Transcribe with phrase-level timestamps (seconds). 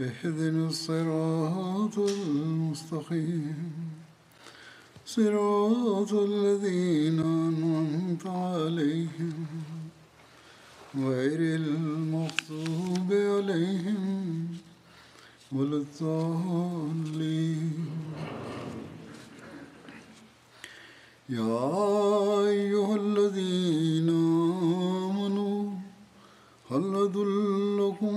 [0.00, 3.72] اهدنا الصراط المستقيم.
[5.06, 9.46] صراط الذين أنعمت عليهم.
[10.96, 14.48] غير المغضوب عليهم
[15.52, 17.86] ولا الضالين.
[21.28, 21.68] يا
[22.48, 25.72] أيها الذين آمنوا
[26.70, 28.16] هل أدلكم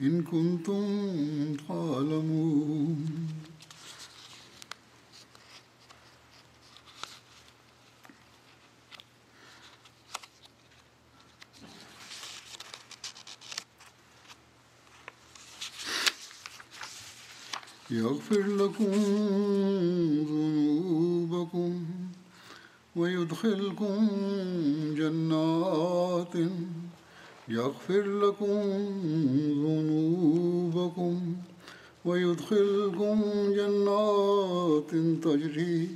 [0.00, 3.06] إن كنتم تعلمون.
[17.90, 18.92] يغفر لكم
[20.28, 21.86] ذنوبكم
[22.96, 24.08] ويدخلكم
[24.96, 26.34] جنات
[27.48, 28.60] يغفر لكم
[29.64, 31.20] ذنوبكم
[32.04, 33.20] ويدخلكم
[33.56, 34.90] جنات
[35.24, 35.88] تجري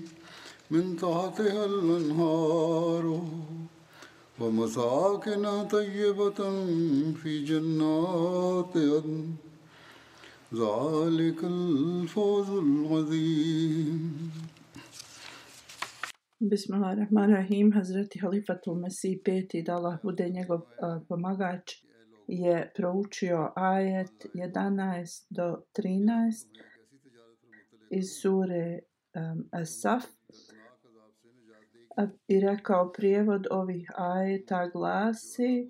[0.71, 3.25] من تحتها الأنهار
[4.41, 6.41] ومساكن طيبة
[7.23, 9.27] في جنات عدن.
[10.55, 14.31] ذلك الفوز العظيم.
[16.43, 17.73] Bismillahirrahmanirrahim.
[17.73, 21.73] Hazreti Halifatul Mesih peti, da Allah bude njegov uh, pomagač,
[22.27, 26.47] je proučio ajet 11 do 13
[27.91, 28.79] iz sure
[29.15, 30.05] um, As-Saf
[32.29, 35.69] i rekao prijevod ovih ajeta glasi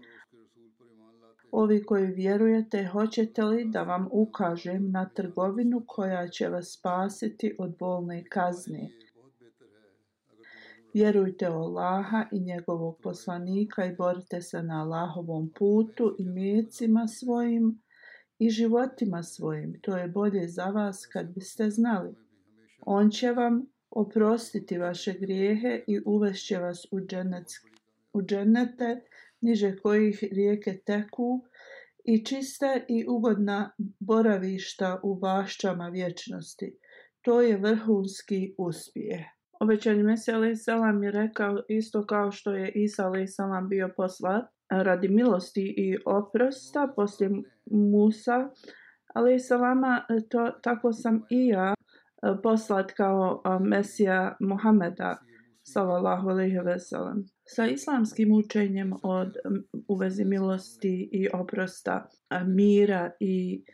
[1.53, 7.77] Ovi koji vjerujete, hoćete li da vam ukažem na trgovinu koja će vas spasiti od
[7.79, 8.91] bolne kazne?
[10.95, 17.83] Vjerujte u Allaha i njegovog poslanika i borite se na Allahovom putu i mjecima svojim
[18.39, 19.81] i životima svojim.
[19.83, 22.15] To je bolje za vas kad biste znali.
[22.81, 27.53] On će vam oprostiti vaše grijehe i uvešće vas u, dženec,
[28.13, 29.01] u dženete
[29.41, 31.45] niže kojih rijeke teku
[32.05, 36.79] i čista i ugodna boravišta u bašćama vječnosti.
[37.23, 39.40] To je vrhunski uspjeh.
[39.61, 44.45] Obećani Mesija alaih salam je rekao isto kao što je Isa alaih salam bio poslat
[44.71, 47.31] radi milosti i oprosta poslije
[47.71, 48.51] Musa
[49.15, 55.19] alaih salama, to, tako sam i ja e, poslat kao e, Mesija Muhameda
[55.63, 57.25] sallallahu alaihi ve sellem.
[57.45, 59.37] Sa islamskim učenjem od
[59.89, 63.65] u vezi milosti i oprosta, e, mira i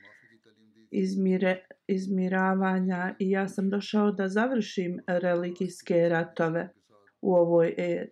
[0.90, 6.68] izmire, izmiravanja i ja sam došao da završim religijske ratove
[7.20, 8.10] u ovoj eri.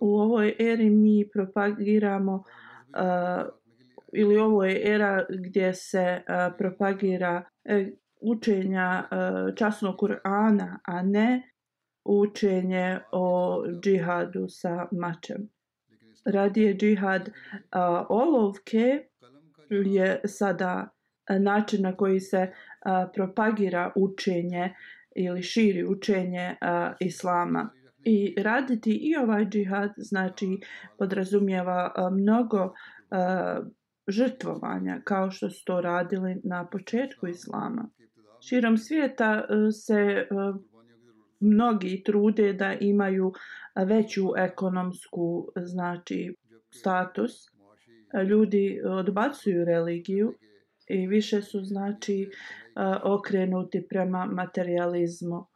[0.00, 3.48] U ovoj eri mi propagiramo uh,
[4.12, 7.86] ili ovo je era gdje se uh, propagira uh,
[8.20, 11.52] učenja uh, časnog Kur'ana, a ne
[12.04, 15.48] učenje o džihadu sa mačem.
[16.24, 19.08] Radije džihad uh, olovke
[19.70, 20.88] je sada
[21.40, 22.52] način na koji se
[23.14, 24.74] propagira učenje
[25.16, 26.56] ili širi učenje
[27.00, 27.70] islama.
[28.04, 30.46] I raditi i ovaj džihad znači
[30.98, 32.72] podrazumijeva mnogo
[34.08, 37.88] žrtvovanja kao što su to radili na početku islama.
[38.48, 39.46] Širom svijeta
[39.84, 40.26] se
[41.40, 43.32] mnogi trude da imaju
[43.86, 46.34] veću ekonomsku znači
[46.70, 47.32] status.
[48.28, 50.34] Ljudi odbacuju religiju
[50.88, 52.30] i više su znači
[53.02, 55.46] okrenuti prema materializmu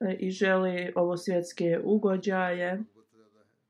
[0.00, 2.82] e, i želi ovo svjetske ugođaje.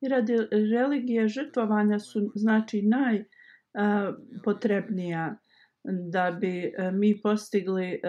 [0.00, 0.36] I radi
[0.72, 5.36] religije žrtvovanja su znači najpotrebnija
[5.84, 8.00] da bi e, mi postigli e,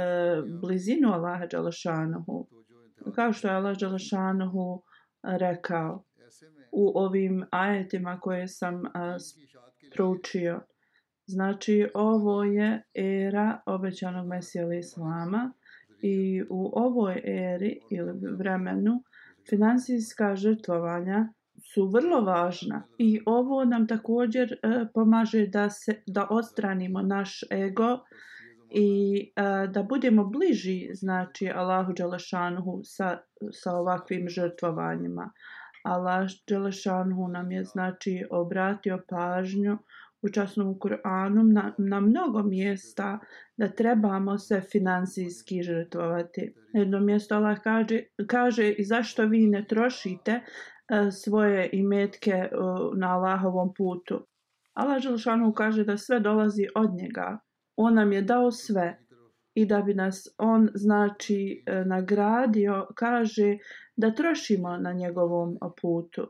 [0.62, 2.48] blizinu Allaha Đalašanuhu.
[3.16, 4.84] Kao što je Allah Đalašanuhu
[5.24, 6.04] rekao
[6.72, 8.82] u ovim ajetima koje sam
[9.96, 10.62] proučio.
[11.26, 15.54] Znači, ovo je era obećanog Mesija Islama
[16.02, 19.04] i u ovoj eri ili vremenu
[19.50, 21.30] financijska žrtvovanja
[21.74, 28.00] su vrlo važna i ovo nam također e, pomaže da se da odstranimo naš ego
[28.70, 33.18] i e, da budemo bliži znači Allahu dželešanuhu sa
[33.52, 35.32] sa ovakvim žrtvovanjima.
[35.84, 39.78] Allah dželešanuhu nam je znači obratio pažnju
[40.24, 43.20] u časnom Kur'anu na, na mnogo mjesta
[43.58, 46.54] da trebamo se finansijski žrtvovati.
[46.74, 53.16] Jedno mjesto Allah kaže, kaže i zašto vi ne trošite uh, svoje imetke uh, na
[53.16, 54.26] Allahovom putu.
[54.74, 57.40] Allah Želšanu kaže da sve dolazi od njega.
[57.76, 59.00] On nam je dao sve
[59.56, 63.58] i da bi nas on znači e, nagradio, kaže
[63.96, 66.28] da trošimo na njegovom putu.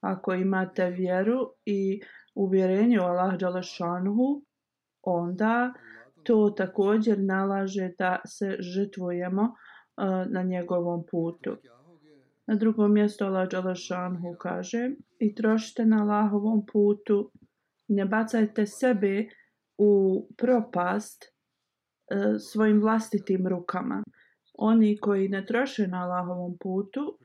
[0.00, 2.00] Ako imate vjeru i
[2.36, 4.42] uvjerenje u Allah Đalašanhu,
[5.02, 5.72] onda
[6.22, 11.56] to također nalaže da se žrtvujemo uh, na njegovom putu.
[12.46, 17.30] Na drugom mjestu Allah Đalašanhu kaže i trošite na Allahovom putu,
[17.88, 19.28] ne bacajte sebe
[19.78, 24.02] u propast uh, svojim vlastitim rukama.
[24.58, 27.18] Oni koji ne troše na Allahovom putu,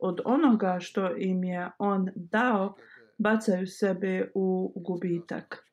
[0.00, 2.74] od onoga što im je on dao,
[3.22, 5.64] bacaju sebe u gubitak.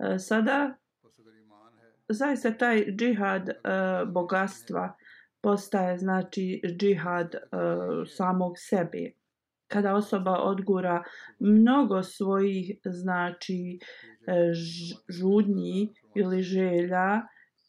[0.00, 0.74] E, sada
[2.08, 4.96] zaista taj džihad uh, bogatstva
[5.40, 9.10] postaje znači džihad uh, samog sebe.
[9.66, 11.02] Kada osoba odgura
[11.38, 13.78] mnogo svojih znači
[15.08, 17.22] žudnji ili želja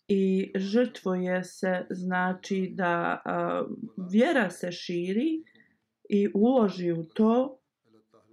[0.08, 3.22] i žrtvuje se znači da
[4.12, 5.44] vjera se širi
[6.10, 7.59] i uloži u to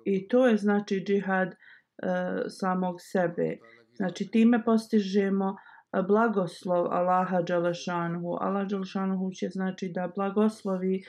[0.06, 1.54] I to je znači džihad uh,
[2.48, 3.58] samog sebe.
[3.96, 5.56] Znači time postižemo
[5.92, 8.36] e, blagoslov Allaha Đalešanhu.
[8.40, 11.02] Allah Đalešanhu će znači da blagoslovi e,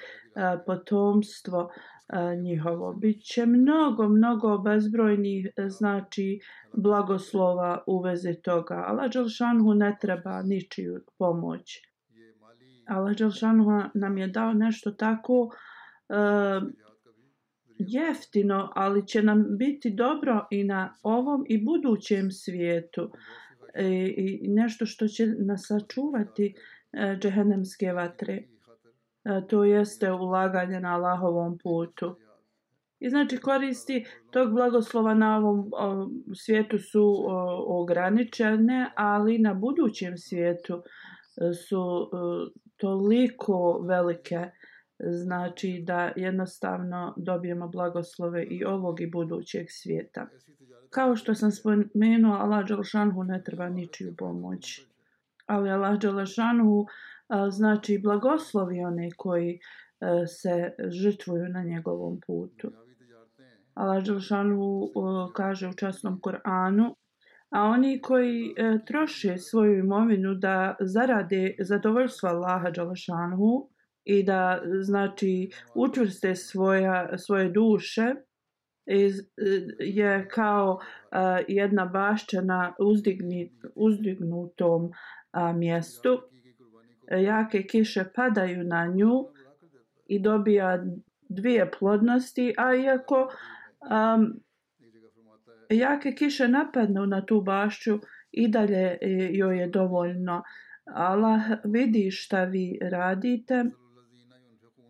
[0.65, 2.93] potomstvo e, njihovo.
[2.93, 6.39] Biće mnogo, mnogo bezbrojnih e, znači
[6.73, 8.83] blagoslova u vezi toga.
[8.87, 11.81] Allah Đalešanhu ne treba ničiju pomoć.
[12.87, 15.49] Allah Đalešanhu nam je dao nešto tako
[16.09, 16.86] e,
[17.79, 23.11] jeftino, ali će nam biti dobro i na ovom i budućem svijetu.
[23.73, 23.87] E,
[24.17, 26.55] I nešto što će nas sačuvati
[26.93, 28.33] e, džehennemske vatre.
[28.33, 28.43] E,
[29.49, 32.15] to jeste ulaganje na Allahovom putu.
[32.99, 40.17] I znači koristi tog blagoslova na ovom o, svijetu su o, ograničene, ali na budućem
[40.17, 40.73] svijetu
[41.41, 42.09] e, su o,
[42.77, 44.49] toliko velike
[44.99, 50.27] znači da jednostavno dobijemo blagoslove i ovog i budućeg svijeta.
[50.89, 54.81] Kao što sam spomenuo, Allah Đalšanhu ne treba ničiju pomoć.
[55.45, 56.85] Ali Allah Đalšanhu
[57.49, 59.59] znači blagoslovi one koji
[60.27, 62.71] se žrtvuju na njegovom putu.
[63.73, 64.91] Allah Đalšanhu
[65.33, 66.95] kaže u časnom Koranu,
[67.49, 68.55] a oni koji
[68.87, 73.69] troše svoju imovinu da zarade zadovoljstvo Allaha Đalašanhu,
[74.07, 78.13] i da znači učvrste svoja, svoje duše
[78.85, 79.15] iz,
[79.79, 80.79] je kao
[81.11, 84.91] a, jedna bašća na uzdigni, uzdignutom
[85.31, 86.21] a, mjestu.
[87.11, 89.27] Jake kiše padaju na nju
[90.05, 90.85] i dobija
[91.29, 93.31] dvije plodnosti, a iako
[93.81, 94.39] um,
[95.69, 97.99] jake kiše napadnu na tu bašću
[98.31, 100.43] i dalje e, joj je dovoljno.
[100.85, 103.65] Allah vidi šta vi radite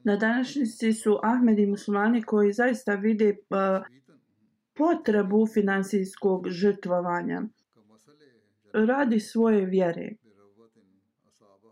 [0.08, 3.86] Na današnjici su Ahmed i muslimani koji zaista vide uh,
[4.78, 7.42] potrebu finansijskog žrtvovanja.
[8.74, 10.10] Radi svoje vjere.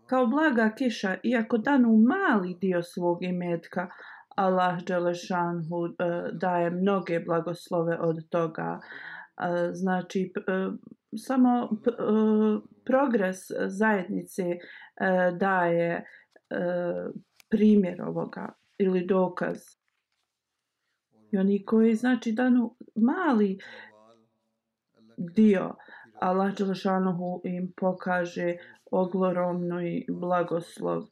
[0.06, 3.88] Kao blaga kiša, iako danu mali dio svog imetka,
[4.28, 5.90] Allah Đelešanhu uh,
[6.32, 8.80] daje mnoge blagoslove od toga.
[9.36, 10.68] A, Znači, e,
[11.16, 11.68] samo
[12.84, 14.44] progres zajednice
[15.38, 16.04] daje
[17.48, 19.58] primjer ovoga ili dokaz.
[21.32, 23.58] I oni koji znači danu mali
[25.16, 25.74] dio
[26.20, 28.56] Allah Đelešanohu im pokaže
[28.90, 31.02] ogloromni blagoslov.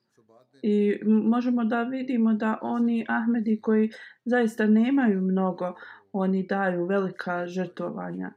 [0.63, 3.91] I možemo da vidimo da oni Ahmedi koji
[4.25, 5.75] zaista nemaju mnogo,
[6.13, 8.33] oni daju velika žrtovanja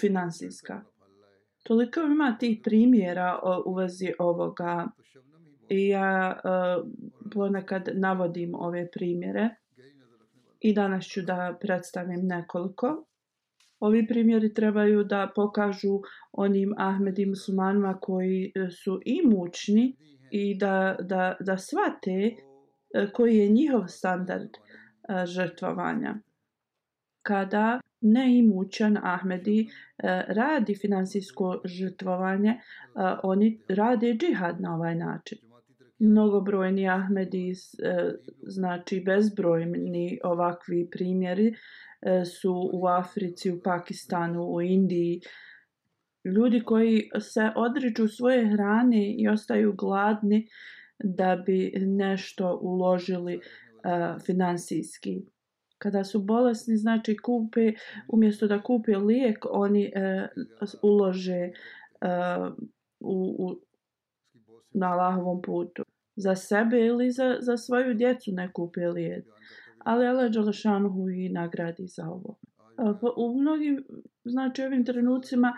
[0.00, 0.82] finansijska.
[1.62, 4.86] Toliko ima tih primjera u vezi ovoga
[5.68, 6.90] i ja uh,
[7.34, 9.50] ponekad navodim ove primjere
[10.60, 13.04] i danas ću da predstavim nekoliko.
[13.80, 16.00] Ovi primjeri trebaju da pokažu
[16.32, 18.52] onim Ahmedi muslimanima koji
[18.82, 19.96] su i mučni
[20.30, 22.34] i da, da, da shvate e,
[23.12, 26.14] koji je njihov standard e, žrtvovanja.
[27.22, 29.68] Kada neimućan Ahmedi
[30.28, 32.60] radi finansijsko žrtvovanje,
[33.22, 35.38] oni rade džihad na ovaj način.
[36.04, 37.54] Mnogobrojni Ahmedi, e,
[38.42, 41.54] znači bezbrojni ovakvi primjeri,
[42.02, 45.20] e, su u Africi, u Pakistanu, u Indiji.
[46.24, 50.48] Ljudi koji se odriču svoje hrane i ostaju gladni
[50.98, 55.22] da bi nešto uložili uh, finansijski.
[55.78, 57.72] Kada su bolesni, znači kupe,
[58.08, 61.50] umjesto da kupe lijek, oni uh, ulože
[62.00, 62.54] uh,
[63.00, 63.60] u, u,
[64.70, 65.84] na Allahovom putu.
[66.16, 69.24] Za sebe ili za, za svoju djecu ne kupe lijek.
[69.78, 72.38] Ali Allah Đalašanuhu i nagradi za ovo.
[73.16, 73.84] U mnogim,
[74.24, 75.52] znači ovim trenucima,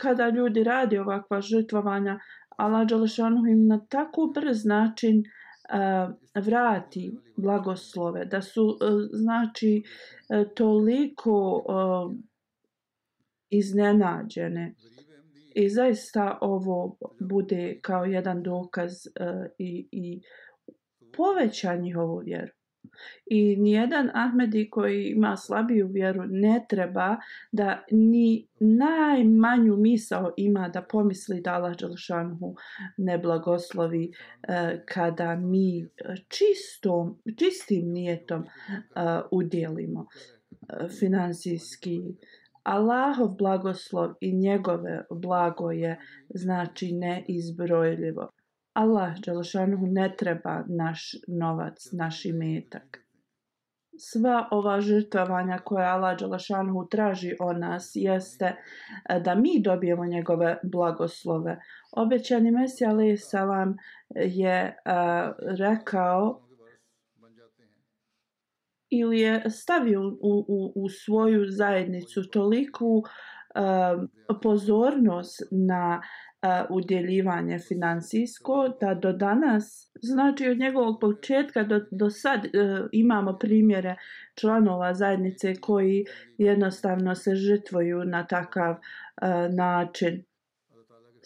[0.00, 2.18] kada ljudi radi ovakva žrtvovanja,
[2.56, 5.24] Allah Đalašanuhu im na tako brz način uh,
[6.44, 9.82] vrati blagoslove, da su, e, znači,
[10.28, 11.64] e, toliko
[13.50, 14.74] iznenađene.
[15.54, 20.20] I zaista ovo bude kao jedan dokaz uh, i, i
[21.16, 22.52] poveća njihovu vjeru.
[23.26, 27.16] I nijedan Ahmedi koji ima slabiju vjeru ne treba
[27.52, 32.54] da ni najmanju misao ima da pomisli da Allah Đelšanhu
[32.96, 34.54] ne blagoslovi uh,
[34.88, 35.88] kada mi
[36.28, 38.46] čistom, čistim nijetom uh,
[39.30, 42.00] udjelimo uh, finansijski
[42.64, 45.98] Allahov blagoslov i njegove blago je
[46.34, 48.30] znači neizbrojljivo.
[48.72, 53.00] Allah Đelešanuhu ne treba naš novac, naš imetak.
[53.98, 60.58] Sva ova žrtvovanja koje Allah Đelešanuhu traži o nas jeste e, da mi dobijemo njegove
[60.62, 61.60] blagoslove.
[61.96, 63.76] Obećani Mesija alaih salam
[64.14, 66.43] je uh, rekao
[68.90, 73.02] ili je stavio u, u, u svoju zajednicu toliku
[73.54, 74.08] um,
[74.42, 82.40] pozornost na uh, udjeljivanje financijsko da do danas, znači od njegovog početka do, do sad
[82.44, 82.50] uh,
[82.92, 83.96] imamo primjere
[84.34, 86.04] članova zajednice koji
[86.38, 90.24] jednostavno se žrtvoju na takav uh, način.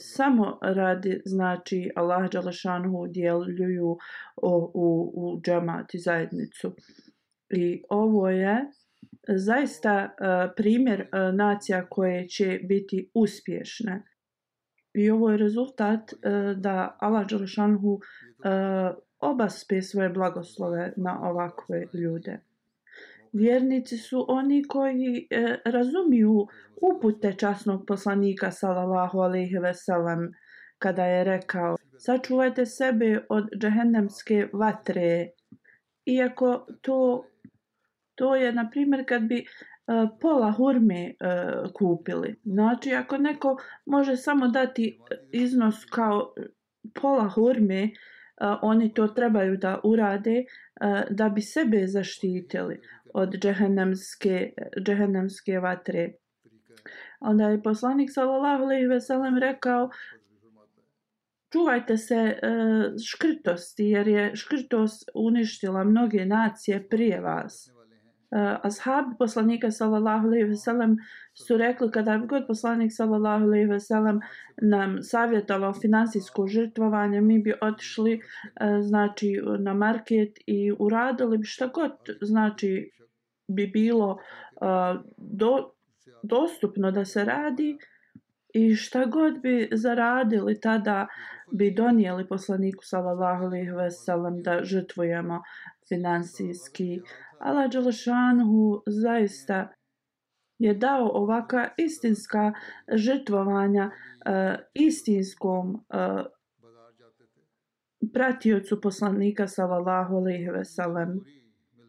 [0.01, 3.91] Samo radi, znači, Allah Đalašanhu udjeljuju
[4.37, 6.73] u, u, u džemat i zajednicu.
[7.51, 8.65] I ovo je e,
[9.37, 14.03] zaista uh, primjer uh, nacija koje će biti uspješne.
[14.95, 16.21] I ovo je rezultat uh,
[16.57, 18.01] da Allah Đelešanhu uh,
[19.19, 22.41] obaspe svoje blagoslove na ovakve ljude.
[23.33, 26.47] Vjernici su oni koji uh, razumiju
[26.97, 30.33] upute časnog poslanika sallallahu alejhi ve sellem
[30.79, 35.29] kada je rekao sačuvajte sebe od džehennemske vatre
[36.07, 37.25] iako to
[38.19, 39.45] to je na primjer kad bi e,
[40.21, 41.15] pola hurme e,
[41.75, 42.41] kupili.
[42.45, 43.57] Znači ako neko
[43.87, 44.99] može samo dati
[45.33, 46.35] iznos kao
[47.01, 47.91] pola hurme, e,
[48.63, 50.45] oni to trebaju da urade e,
[51.11, 52.81] da bi sebe zaštitili
[53.15, 54.53] od džehennemske,
[54.87, 56.13] džehennemske vatre.
[57.21, 59.91] Onda je poslanik sallallahu alejhi ve sellem rekao
[61.53, 62.39] čuvajte se e,
[63.07, 67.78] škrtosti jer je škrtost uništila mnoge nacije prije vas
[68.31, 70.97] Eh, ashabi poslanika sallallahu alejhi ve sellem
[71.35, 74.21] su rekli kada bi god poslanik sallallahu alejhi ve sellem
[74.63, 81.67] nam savjetovao finansijsko žrtvovanje mi bi otišli uh, znači na market i uradili bi šta
[81.67, 81.93] god
[82.23, 82.91] znači
[83.49, 85.71] bi bilo uh, do,
[86.23, 87.79] dostupno da se radi
[88.55, 91.07] i šta god bi zaradili tada
[91.53, 95.43] bi donijeli poslaniku sallallahu alejhi ve sellem da žrtvujemo
[95.89, 99.69] finansijski uh, Allah Đelešanhu zaista
[100.59, 102.53] je dao ovaka istinska
[102.95, 106.27] žrtvovanja uh, istinskom uh,
[108.13, 111.21] pratiocu poslanika sallallahu alejhi ve sellem.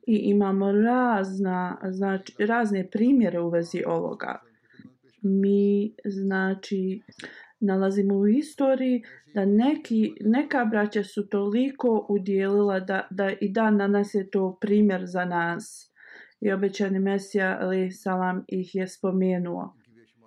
[0.07, 4.41] I imamo razna znači razne primjere u vezi ovoga.
[5.21, 7.01] Mi znači
[7.59, 14.13] nalazimo u istoriji da neki, neka braća su toliko udjelila da, da i dan danas
[14.13, 15.93] je to primjer za nas.
[16.41, 19.75] I obećani Mesija ali salam ih je spomenuo.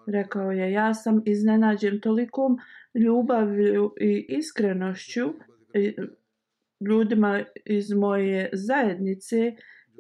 [0.07, 2.59] Rekao je, ja sam iznenađen tolikom
[2.95, 5.33] ljubavlju i iskrenošću
[6.89, 9.53] ljudima iz moje zajednice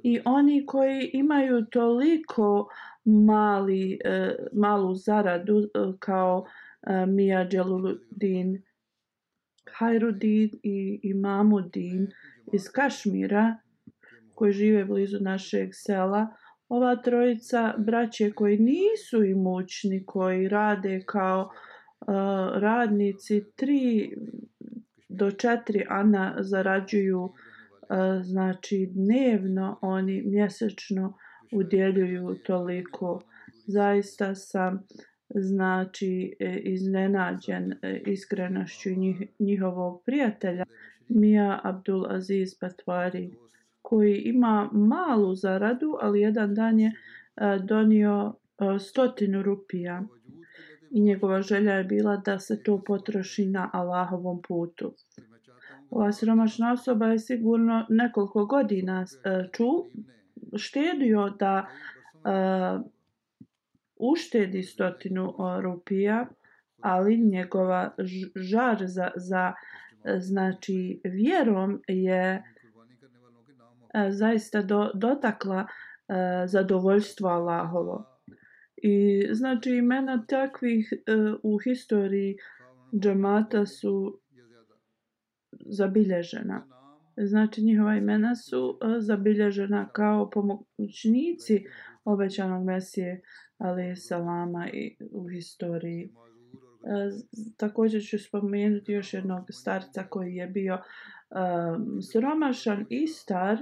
[0.02, 2.68] i oni koji imaju toliko
[3.04, 6.46] mali, e, malu zaradu e, kao
[7.06, 8.62] Mia Jaluluddin
[9.70, 12.08] Hajrudin i Imamudin
[12.52, 13.56] iz Kašmira
[14.34, 16.26] koji žive blizu našeg sela.
[16.68, 22.06] Ova trojica braće koji nisu imućni, koji rade kao uh,
[22.54, 24.12] radnici, tri
[25.08, 27.32] do četiri ana zarađuju uh,
[28.22, 31.14] znači dnevno, oni mjesečno
[31.52, 33.20] udjeljuju toliko.
[33.66, 34.80] Zaista sam uh,
[35.34, 40.64] znači e, iznenađen e, iskrenošću njih, njihovog prijatelja
[41.08, 43.34] Mija Abdul Aziz Patvari
[43.82, 48.34] koji ima malu zaradu ali jedan dan je e, donio
[48.80, 50.02] stotinu rupija
[50.90, 54.94] i njegova želja je bila da se to potroši na Allahovom putu.
[55.90, 59.06] Ova siromašna osoba je sigurno nekoliko godina
[59.52, 59.64] ču,
[60.56, 61.66] štedio da
[64.02, 66.26] uštedi stotinu e, rupija,
[66.80, 67.94] ali njegova
[68.34, 69.52] žar za, za
[70.04, 72.42] e, znači vjerom je
[73.94, 75.66] e, zaista do, dotakla
[76.46, 78.20] zadovoljstvo Allahovo.
[78.76, 80.92] I znači imena takvih
[81.42, 82.36] u historiji
[83.00, 84.20] džamata su
[85.66, 86.66] zabilježena.
[87.16, 91.64] Znači njihova imena su zabilježena kao pomoćnici
[92.04, 93.22] obećanog Mesije
[93.62, 96.04] ali salama i u historiji.
[96.04, 96.10] E,
[97.56, 103.58] također ću spomenuti još jednog starca koji je bio um, siromašan i star,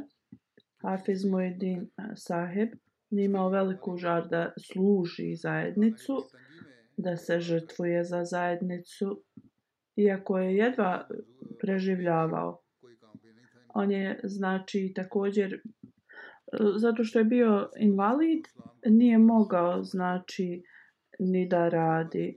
[0.82, 2.68] Hafiz Mujedin Saheb,
[3.10, 6.16] imao veliku žar da služi zajednicu,
[6.96, 9.22] da se žrtvuje za zajednicu,
[9.96, 11.08] iako je jedva
[11.60, 12.60] preživljavao.
[13.74, 15.60] On je, znači, također
[16.76, 18.44] zato što je bio invalid,
[18.86, 20.62] nije mogao, znači,
[21.18, 22.36] ni da radi.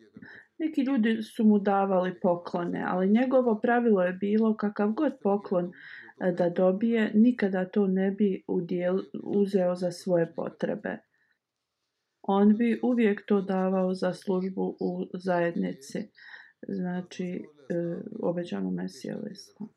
[0.57, 6.31] Neki ljudi su mu davali poklone, ali njegovo pravilo je bilo kakav god poklon e,
[6.31, 10.97] da dobije, nikada to ne bi udjel, uzeo za svoje potrebe.
[12.21, 16.09] On bi uvijek to davao za službu u zajednici,
[16.67, 17.41] znači e,
[18.19, 19.69] obećanu mesijalistu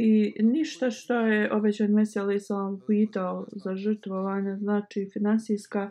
[0.00, 5.90] i ništa što je obećan Mesija Ali pitao za žrtvovanje, znači finansijska,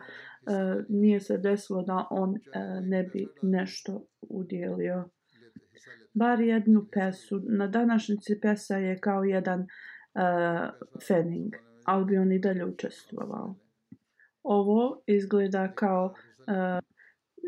[0.88, 2.40] nije se desilo da on e,
[2.80, 5.08] ne bi nešto udjelio.
[6.14, 7.40] Bar jednu pesu.
[7.48, 9.66] Na današnjici pesa je kao jedan e,
[11.08, 13.54] fening, ali bi on i dalje učestvovao.
[14.42, 16.52] Ovo izgleda kao e,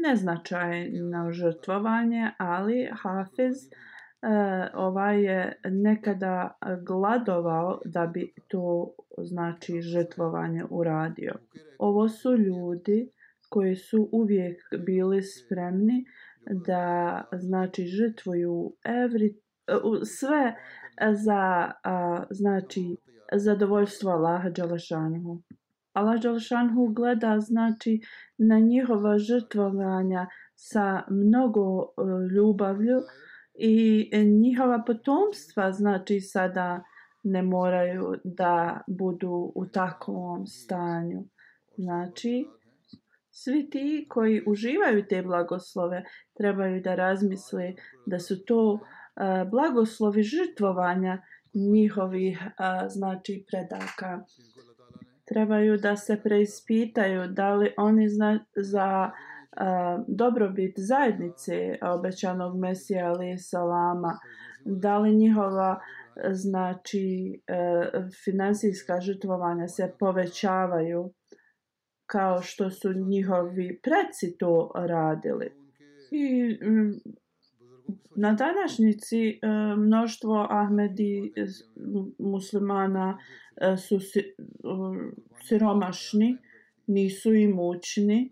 [0.05, 3.90] neznačajno žrtvovanje, ali Hafez e,
[4.23, 11.35] E, ovaj je nekada gladovao da bi to znači žrtvovanje uradio.
[11.79, 13.11] Ovo su ljudi
[13.49, 16.05] koji su uvijek bili spremni
[16.67, 19.35] da znači žrtvuju every,
[20.05, 20.55] sve
[21.13, 22.97] za a, znači
[23.33, 25.43] zadovoljstvo Allaha Đalešanhu.
[25.93, 28.01] Allah Đalešanhu gleda znači
[28.39, 31.87] na njihova žrtvovanja sa mnogo e,
[32.35, 33.01] ljubavlju
[33.61, 36.83] i e, njihova potomstva znači sada
[37.23, 41.25] ne moraju da budu u takvom stanju.
[41.77, 42.47] Znači,
[43.31, 46.05] svi ti koji uživaju te blagoslove
[46.37, 47.73] trebaju da razmisle
[48.07, 48.81] da su to uh,
[49.51, 51.23] blagoslovi žrtvovanja
[51.55, 54.25] njihovih uh, znači predaka.
[55.25, 59.11] Trebaju da se preispitaju da li oni zna, za
[60.07, 64.19] dobrobit zajednice obećanog Mesija ali salama,
[64.65, 65.81] da li njihova
[66.33, 67.55] znači e,
[68.25, 71.13] finansijska žrtvovanja se povećavaju
[72.07, 75.53] kao što su njihovi preci to radili.
[76.11, 76.59] I
[78.17, 79.39] na današnjici e,
[79.77, 81.33] mnoštvo Ahmedi
[82.19, 83.19] muslimana
[83.57, 83.99] e, su
[85.43, 86.37] siromašni,
[86.87, 88.31] nisu imućni,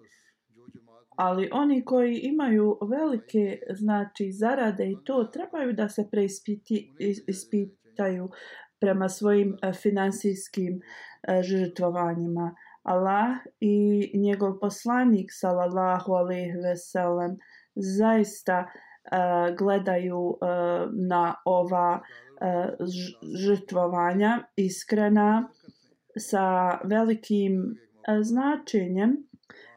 [1.19, 6.95] ali oni koji imaju velike znači zarade i to trebaju da se preispiti,
[7.29, 8.29] ispitaju
[8.81, 12.55] prema svojim eh, finansijskim eh, žrtvovanjima.
[12.83, 17.37] Allah i njegov poslanik sallallahu alejhi ve sellem
[17.75, 20.37] zaista uh, gledaju uh,
[21.09, 22.87] na ova uh,
[23.45, 25.49] žrtvovanja iskrena
[26.19, 29.28] sa velikim uh, značenjem.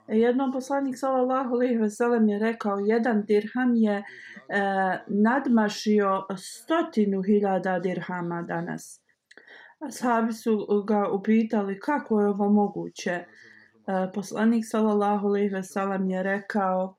[0.08, 4.04] Jednom poslanik sallallahu alejhi ve sellem je rekao jedan dirham je e,
[5.08, 9.02] nadmašio stotinu hiljada dirhama danas.
[9.80, 13.12] Ashabi su ga upitali kako je ovo moguće.
[13.12, 13.26] E,
[14.14, 16.98] poslanik sallallahu alejhi ve sellem je rekao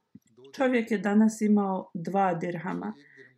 [0.56, 2.92] čovjek je danas imao dva dirhama.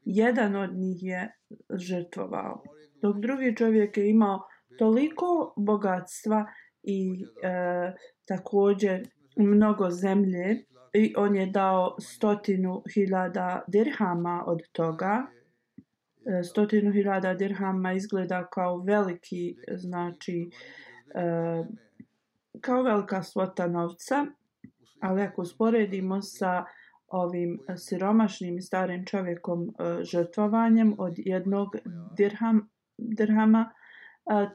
[0.05, 1.33] Jedan od njih je
[1.75, 2.63] žrtvovao.
[3.03, 4.41] Dok drugi čovjek je imao
[4.79, 6.47] toliko bogatstva
[6.83, 7.93] i e,
[8.29, 15.27] također mnogo zemlje i on je dao stotinu hiljada dirhama od toga.
[16.27, 20.51] E, stotinu hiljada dirhama izgleda kao veliki, znači
[21.15, 21.65] e,
[22.61, 24.27] kao velika svota novca,
[25.01, 26.65] ali ako usporedimo sa
[27.09, 31.77] ovim siromašnim i starim čovjekom e, žrtvovanjem od jednog
[32.17, 32.69] dirham,
[32.99, 33.71] dirhama,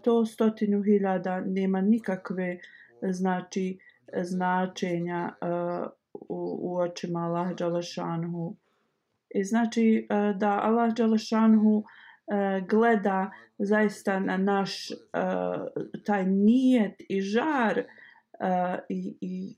[0.04, 2.58] to stotinu hiljada nema nikakve
[3.02, 3.78] znači
[4.24, 8.56] značenja uh, u, u očima Allah Đalašanhu.
[9.30, 11.86] I znači uh, da Allah Đalašanhu uh,
[12.28, 14.98] e, gleda zaista na naš uh,
[16.06, 17.84] taj nijet i žar
[18.90, 19.56] i, i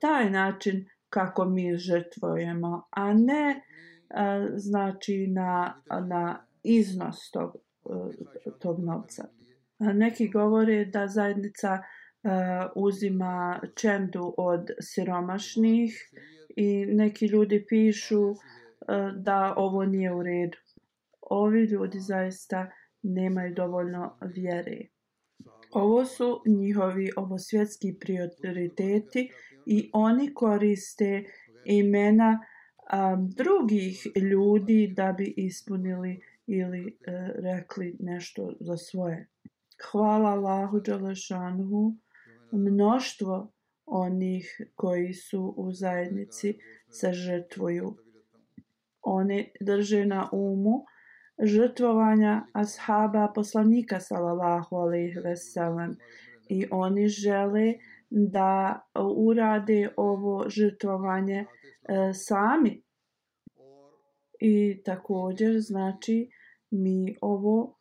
[0.00, 3.62] taj način kako mi žrtvojemo, a ne
[4.56, 7.56] znači na, na iznos tog,
[8.58, 9.28] tog novca.
[9.78, 11.78] Neki govore da zajednica
[12.26, 12.28] E,
[12.74, 16.10] uzima čendu od siromašnih
[16.56, 18.34] i neki ljudi pišu e,
[19.16, 20.58] da ovo nije u redu.
[21.20, 22.70] Ovi ljudi zaista
[23.02, 24.78] nemaju dovoljno vjere.
[25.72, 29.30] Ovo su njihovi ovosvjetski prioriteti
[29.66, 31.24] i oni koriste
[31.64, 39.26] imena um, drugih ljudi da bi ispunili ili uh, rekli nešto za svoje.
[39.90, 41.94] Hvala Allahu Đalešanhu.
[42.52, 43.52] Mnoštvo
[43.86, 47.96] onih koji su u zajednici sa žrtvuju.
[49.02, 50.84] Oni drže na umu
[51.42, 55.96] žrtvovanja ashaba poslanika sallallahu alejhi ve sellem
[56.48, 57.74] i oni žele
[58.10, 58.80] da
[59.16, 61.46] urade ovo žrtvovanje e,
[62.12, 62.82] sami.
[64.40, 66.28] I također znači
[66.70, 67.78] mi ovo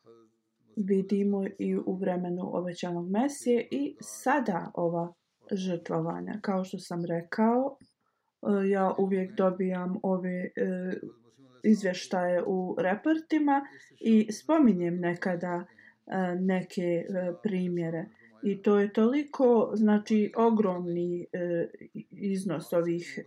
[0.76, 5.14] vidimo i u vremenu obećanog Mesije i sada ova
[5.52, 6.40] žrtvovanja.
[6.42, 10.50] Kao što sam rekao, e, ja uvijek dobijam ove e,
[11.64, 13.62] izvještaje u reportima
[14.00, 17.06] i spominjem nekada e, neke
[17.44, 18.06] primjere.
[18.44, 21.28] I to je toliko, znači, ogromni
[22.12, 23.20] iznos ovih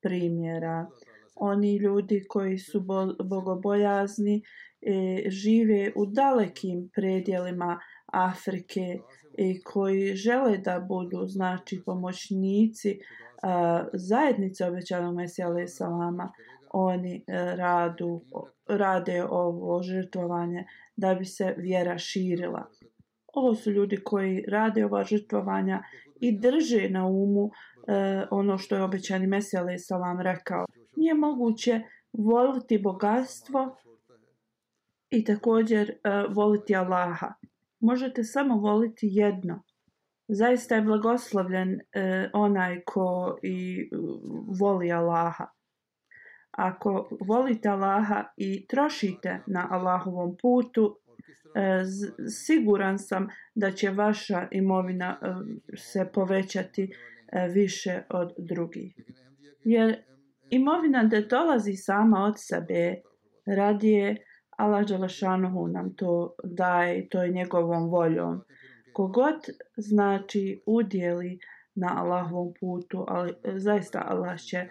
[0.00, 0.86] primjera.
[1.34, 2.80] Oni ljudi koji su
[3.24, 4.42] bogobojazni
[4.82, 8.98] e, žive u dalekim predjelima Afrike,
[9.38, 16.32] i koji žele da budu znači pomoćnici uh, zajednice obećanog Mesija alaih salama
[16.70, 18.22] oni uh, radu,
[18.66, 20.64] rade ovo žrtvovanje
[20.96, 22.66] da bi se vjera širila.
[23.34, 25.82] Ovo su ljudi koji rade ova žrtvovanja
[26.20, 27.50] i drže na umu
[27.88, 30.66] e, ono što je obećani Mesija alaih salam rekao.
[30.96, 31.80] Nije moguće
[32.12, 33.76] voliti bogatstvo
[35.12, 37.34] i također uh, voliti Allaha
[37.80, 39.62] možete samo voliti jedno.
[40.28, 41.80] Zaista je blagoslovljen uh,
[42.32, 43.96] onaj ko i e,
[44.60, 45.46] voli Allaha.
[46.50, 50.98] Ako volite Allaha i trošite na Allahovom putu,
[52.46, 55.18] siguran sam da će vaša imovina
[55.76, 56.92] se povećati
[57.54, 58.94] više od drugih.
[59.64, 60.02] Jer
[60.50, 62.94] imovina da dolazi sama od sebe,
[63.46, 64.16] radije
[64.62, 68.40] Allah Đalašanuhu nam to daje to je njegovom voljom.
[68.92, 69.40] Kogod
[69.76, 71.38] znači udjeli
[71.74, 74.68] na Allahovom putu, ali e, zaista Allah će e,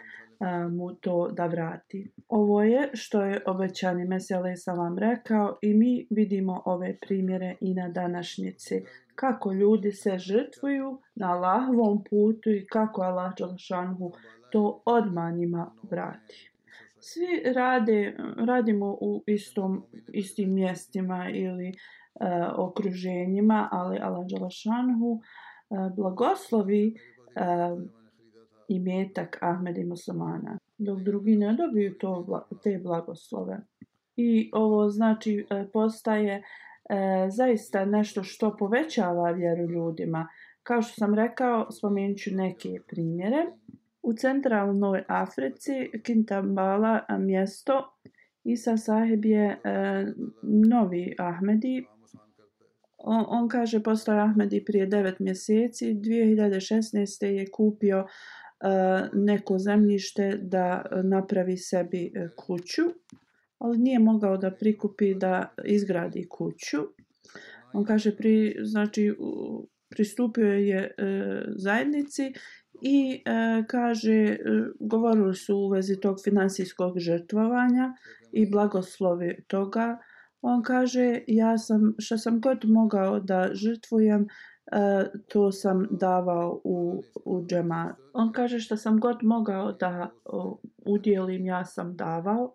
[0.70, 2.12] mu to da vrati.
[2.28, 7.74] Ovo je što je obećani Mesele sa vam rekao i mi vidimo ove primjere i
[7.74, 8.84] na današnjici.
[9.16, 14.12] Kako ljudi se žrtvuju na Allahovom putu i kako Allah Đalašanuhu
[14.52, 16.51] to odmah njima vrati
[17.02, 19.84] svi rade, radimo u istom,
[20.14, 21.74] istim mjestima ili e,
[22.56, 26.94] okruženjima, ali Allah Đalašanhu e, blagoslovi e,
[28.68, 33.58] imetak Ahmed i muslimana, dok drugi ne dobiju to, te blagoslove.
[34.16, 36.44] I ovo znači e, postaje e,
[37.30, 40.28] zaista nešto što povećava vjeru ljudima.
[40.64, 43.46] Kao što sam rekao, spomenut ću neke primjere.
[44.04, 47.98] U centralnoj Africi, Kintambala mjesto,
[48.44, 49.58] Isa sahib je e,
[50.44, 51.86] novi Ahmedi.
[52.98, 55.94] On, on kaže postao Ahmedi prije 9 mjeseci.
[55.94, 57.26] 2016.
[57.26, 58.08] je kupio e,
[59.14, 62.82] neko zemljište da napravi sebi e, kuću,
[63.58, 66.78] ali nije mogao da prikupi da izgradi kuću.
[67.74, 69.14] On kaže pri, znači
[69.90, 70.92] pristupio je e,
[71.56, 72.34] zajednici
[72.82, 74.38] i e, kaže e,
[74.80, 77.94] govorili su u vezi tog finansijskog žrtvovanja
[78.32, 79.98] i blagoslovi toga.
[80.42, 84.28] On kaže ja sam što sam god mogao da žrtvujem e,
[85.28, 87.96] to sam davao u, u džemat.
[88.14, 92.54] On kaže što sam god mogao da o, udjelim ja sam davao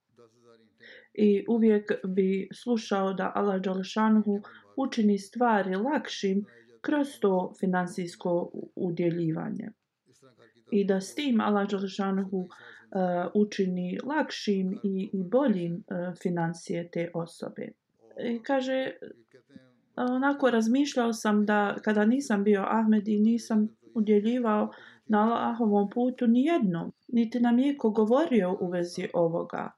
[1.14, 4.40] i uvijek bi slušao da Allah Đalešanuhu
[4.76, 6.44] učini stvari lakšim
[6.80, 9.70] kroz to finansijsko udjeljivanje.
[10.70, 12.48] I da s tim Allah Đalešanuhu uh,
[12.92, 17.68] e, učini lakšim i, i boljim uh, financije te osobe.
[18.24, 18.90] I kaže,
[19.96, 24.72] onako razmišljao sam da kada nisam bio Ahmed i nisam udjeljivao
[25.06, 29.70] na Allahovom putu ni jednom, niti nam je ko govorio u vezi ovoga.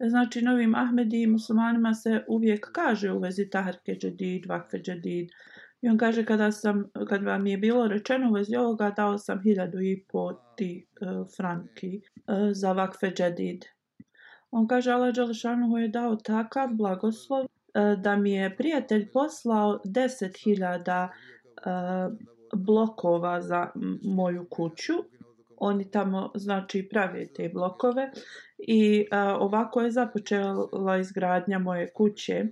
[0.00, 5.28] Znači, novim Ahmedi i muslimanima se uvijek kaže u vezi taharke džedid, vakfe džedid.
[5.84, 9.42] I on kaže, kada, sam, kad vam je bilo rečeno u vezi ovoga, dao sam
[9.42, 13.64] hiljadu i po ti uh, franki uh, za vakfe džedid.
[14.50, 20.36] On kaže, Allah Đalšanu je dao takav blagoslov uh, da mi je prijatelj poslao deset
[20.44, 22.16] hiljada uh,
[22.54, 23.70] blokova za
[24.02, 24.94] moju kuću
[25.56, 28.10] oni tamo znači prave te blokove
[28.58, 32.44] i uh, ovako je započela izgradnja moje kuće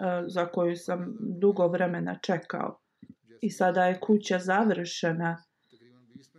[0.00, 2.78] E, za koju sam dugo vremena čekao.
[3.40, 5.36] I sada je kuća završena.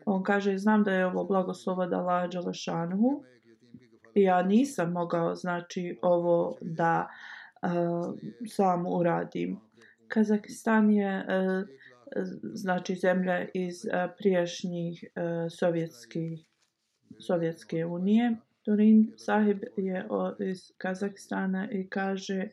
[0.06, 2.40] On kaže znam da je ovo blagoslovo da lađa
[4.16, 7.08] ja nisam mogao znači ovo da
[7.62, 8.14] a,
[8.48, 9.60] sam uradim.
[10.08, 11.64] Kazakistan je a,
[12.54, 13.76] znači zemlja iz
[14.18, 15.04] prijašnjih
[15.60, 16.48] sovjetskih
[17.20, 18.36] Sovjetske unije.
[18.66, 20.08] Turin Sahib je
[20.40, 22.50] iz Kazakstana i kaže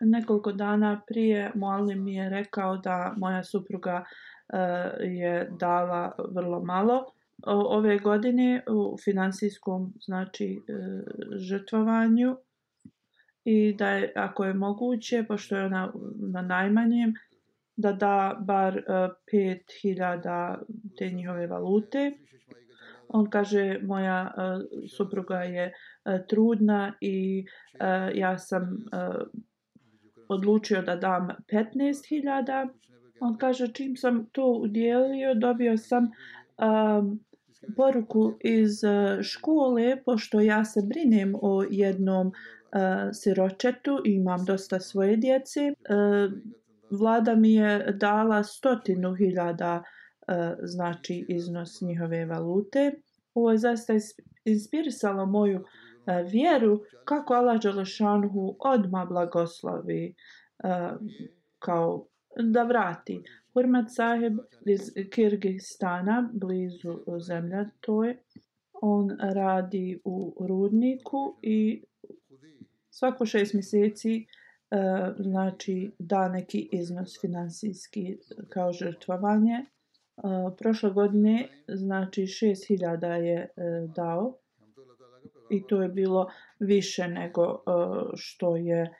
[0.00, 4.04] nekoliko dana prije Mualim mi je rekao da moja supruga
[4.48, 4.58] e,
[5.00, 7.04] je dala vrlo malo
[7.46, 10.72] ove godine u finansijskom znači e,
[11.36, 12.36] žrtvovanju
[13.44, 15.92] i da je ako je moguće pošto je ona
[16.32, 17.14] na najmanjem
[17.76, 18.82] da da bar e,
[19.32, 20.58] 5000
[20.98, 22.12] te njihove valute.
[23.08, 24.34] On kaže moja
[24.96, 25.72] supruga je
[26.28, 27.44] trudna i
[28.14, 28.78] ja sam
[30.28, 32.68] odlučio da dam 15.000.
[33.20, 37.20] On kaže čim sam to udjelio dobio sam um,
[37.76, 42.32] poruku iz uh, škole pošto ja se brinem o jednom uh,
[43.12, 45.60] siročetu i imam dosta svoje djece.
[45.70, 46.32] Uh,
[46.90, 49.82] vlada mi je dala stotinu hiljada
[50.28, 52.92] e, znači iznos njihove valute.
[53.34, 53.92] Ovo je zaista
[54.44, 55.66] inspirisalo moju uh,
[56.06, 60.14] E, vjeru kako Allah Đelešanuhu odma blagoslovi e,
[61.58, 63.22] kao da vrati.
[63.54, 64.80] Hurmat sahib iz
[65.12, 68.22] Kirgistana, blizu zemlja to je,
[68.72, 71.84] on radi u rudniku i
[72.90, 74.54] svako šest mjeseci uh,
[75.18, 79.64] znači da neki iznos finansijski kao žrtvovanje.
[80.58, 83.48] Prošle godine znači 6000 je
[83.96, 84.38] dao
[85.56, 87.56] i to je bilo više nego e,
[88.14, 88.90] što je e,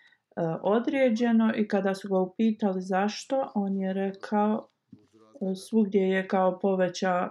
[0.63, 1.53] određeno.
[1.57, 4.69] I kada su ga upitali zašto, on je rekao
[5.51, 7.31] e, svugdje je kao poveća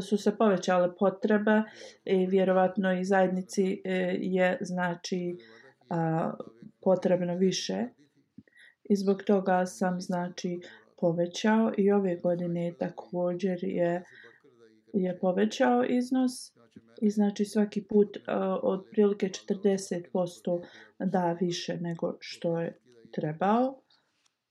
[0.00, 1.62] su se povećale potrebe
[2.04, 3.82] i vjerovatno i zajednici
[4.18, 5.38] je znači
[6.80, 7.84] potrebno više.
[8.84, 10.60] I zbog toga sam znači
[10.96, 14.04] povećao i ove godine također je
[14.92, 16.57] je povećao iznos
[17.00, 18.22] i znači svaki put uh,
[18.62, 20.62] otprilike 40%
[20.98, 22.78] da više nego što je
[23.12, 23.80] trebao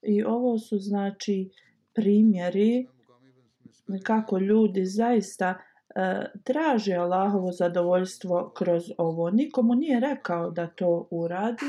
[0.01, 1.49] i ovo su znači
[1.93, 2.87] primjeri
[4.03, 9.31] kako ljudi zaista uh, traže Allahovo zadovoljstvo kroz ovo.
[9.31, 11.65] Nikomu nije rekao da to uradi,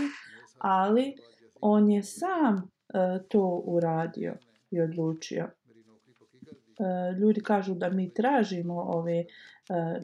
[0.59, 1.15] ali
[1.61, 4.37] on je sam uh, to uradio
[4.71, 5.45] i odlučio.
[5.45, 10.03] Uh, ljudi kažu da mi tražimo ove uh,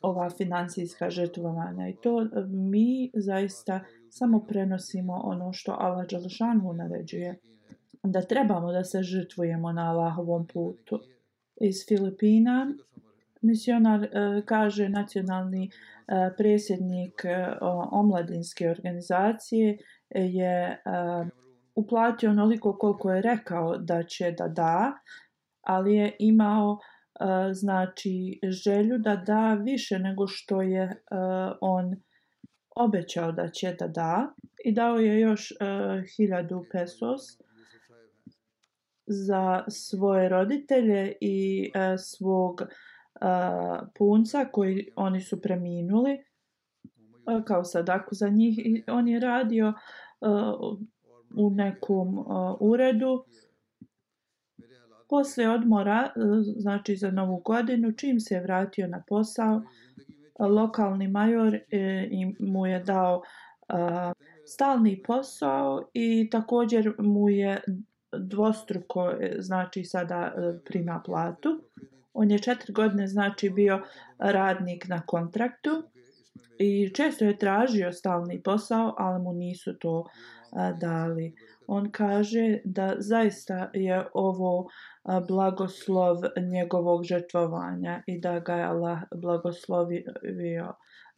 [0.00, 3.80] ova financijska žrtvovanja i to e, mi zaista
[4.10, 7.38] samo prenosimo ono što Allah Đalšanu naređuje
[8.02, 11.00] da trebamo da se žrtvujemo na Allahovom putu.
[11.60, 12.74] Iz Filipina
[13.42, 15.70] misionar e, kaže nacionalni e,
[16.36, 17.56] presjednik e,
[17.90, 19.78] omladinske organizacije
[20.10, 20.78] je e,
[21.74, 24.92] uplatio onoliko koliko je rekao da će da da,
[25.62, 26.78] ali je imao
[27.52, 31.02] znači želju da da više nego što je
[31.60, 31.96] on
[32.76, 35.54] obećao da će da da i dao je još e,
[36.16, 37.20] hiljadu pesos
[39.06, 42.62] za svoje roditelje i svog
[43.98, 46.24] punca koji oni su preminuli
[47.44, 49.72] kao sadaku za njih i on je radio
[51.36, 52.24] u nekom
[52.60, 53.24] uredu
[55.08, 56.20] Posle odmora, e,
[56.56, 59.62] znači za novu godinu, čim se je vratio na posao,
[60.38, 63.22] lokalni major e, mu je dao
[63.68, 63.74] e,
[64.46, 67.60] stalni posao i također mu je
[68.12, 70.32] dvostruko, e, znači sada
[70.64, 71.60] prima platu.
[72.12, 73.82] On je četiri godine znači bio
[74.18, 75.82] radnik na kontraktu
[76.58, 80.04] i često je tražio stalni posao, ali mu nisu to
[80.80, 81.34] dali.
[81.68, 84.68] On kaže da zaista je ovo
[85.28, 86.16] blagoslov
[86.52, 90.72] njegovog žrtvovanja i da ga je Allah blagoslovio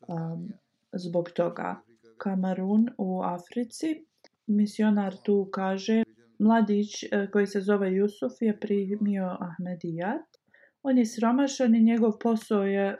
[0.09, 0.49] um,
[0.93, 1.81] zbog toga.
[2.19, 4.07] Kamerun u Africi,
[4.47, 6.03] misionar tu kaže,
[6.39, 10.27] mladić e, koji se zove Jusuf je primio Ahmedijat.
[10.83, 12.97] On je sromašan i njegov posao je e,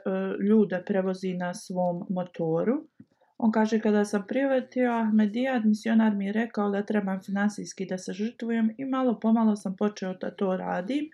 [0.49, 2.73] ljude prevozi na svom motoru.
[3.41, 8.13] On kaže kada sam privetio Ahmedijad, misionar mi je rekao da trebam finansijski da se
[8.13, 11.09] žrtvujem i malo pomalo sam počeo da to radim.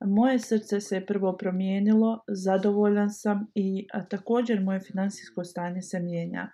[0.00, 6.48] Moje srce se je prvo promijenilo, zadovoljan sam i također moje finansijsko stanje se mijenja.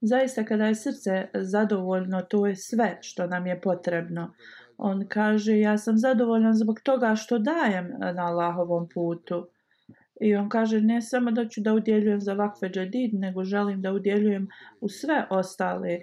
[0.00, 4.34] Zaista kada je srce zadovoljno, to je sve što nam je potrebno.
[4.78, 9.48] On kaže ja sam zadovoljan zbog toga što dajem na Allahovom putu.
[10.22, 13.92] I on kaže ne samo da ću da udjeljujem za vakfe džedid, nego želim da
[13.92, 14.48] udjeljujem
[14.80, 16.00] u sve ostale e,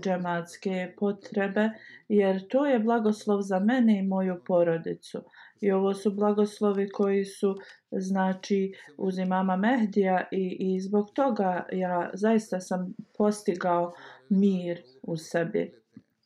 [0.00, 1.70] džematske potrebe,
[2.08, 5.22] jer to je blagoslov za mene i moju porodicu.
[5.60, 7.56] I ovo su blagoslovi koji su
[7.90, 13.94] znači uz imama Mehdija i, i zbog toga ja zaista sam postigao
[14.28, 15.72] mir u sebi.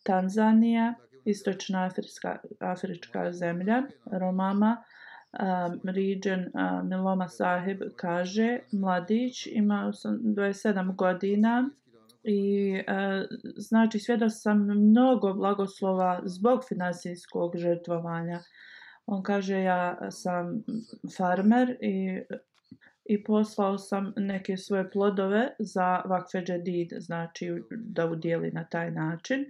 [0.02, 4.83] Tanzanija, istočna afrička, afrička zemlja, Romama,
[5.40, 11.70] um, Riđen uh, um, Miloma Sahib kaže mladić ima 27 godina
[12.24, 18.40] i uh, znači svjedao sam mnogo blagoslova zbog finansijskog žrtvovanja.
[19.06, 20.64] On kaže ja sam
[21.16, 22.22] farmer i
[23.04, 29.44] i poslao sam neke svoje plodove za vakfe džedid, znači da udjeli na taj način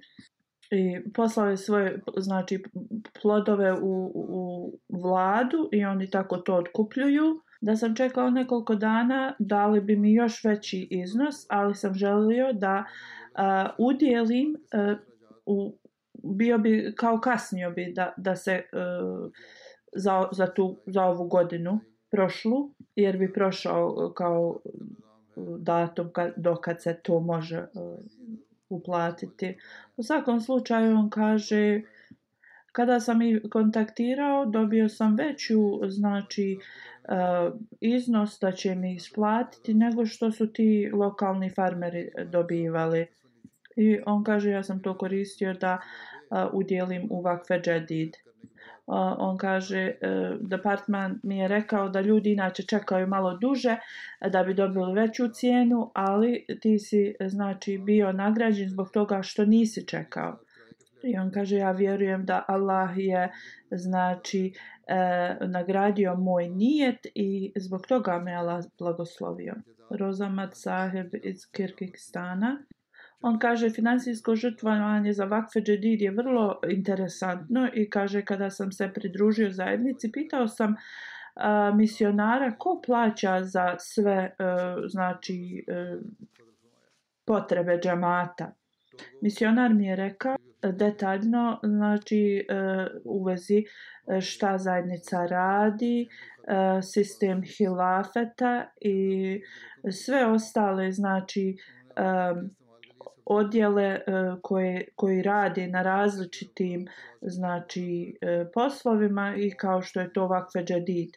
[0.72, 2.62] i poslao je svoje znači
[3.22, 7.40] plodove u, u vladu i oni tako to otkupljuju.
[7.60, 12.84] Da sam čekao nekoliko dana dali bi mi još veći iznos ali sam želio da
[13.34, 14.96] a, udjelim a,
[15.46, 15.78] u
[16.22, 19.28] bio bi kao kasnio bi da, da se a,
[19.96, 21.80] za, za, tu, za ovu godinu
[22.10, 24.70] prošlu jer bi prošao e, kao e,
[25.58, 27.66] datum kad, dokad se to može
[28.72, 29.56] uplatiti.
[29.96, 31.80] U svakom slučaju on kaže
[32.72, 35.58] kada sam ih kontaktirao dobio sam veću
[35.88, 36.58] znači
[37.04, 37.14] e,
[37.80, 43.06] iznos da će mi isplatiti nego što su ti lokalni farmeri dobivali.
[43.76, 45.80] I on kaže ja sam to koristio da e,
[46.52, 48.16] udjelim u vakfe džedid.
[48.92, 53.76] Uh, on kaže uh, departman mi je rekao da ljudi inače čekaju malo duže
[54.30, 59.86] da bi dobili veću cijenu, ali ti si znači bio nagrađen zbog toga što nisi
[59.86, 60.38] čekao.
[61.02, 63.32] I on kaže ja vjerujem da Allah je
[63.70, 64.52] znači
[64.86, 69.54] e, nagradio moj nijet i zbog toga me Allah blagoslovio.
[69.90, 72.58] Rozamat Saheb iz Kirgistana
[73.22, 78.90] On kaže financijsko žrtvovanje za vakfe džedid je vrlo interesantno i kaže kada sam se
[78.94, 80.74] pridružio zajednici, pitao sam
[81.34, 85.98] a, misionara ko plaća za sve a, znači a,
[87.24, 88.52] potrebe džamata.
[89.20, 92.54] Misionar mi je rekao detaljno znači e,
[93.04, 93.64] u vezi
[94.20, 96.08] šta zajednica radi,
[96.82, 99.40] sistem hilafeta i
[99.90, 101.56] sve ostale znači
[103.34, 104.00] odjele e,
[104.42, 106.86] koje, koji rade na različitim
[107.22, 111.10] znači e, poslovima i kao što je to vakfe džedid.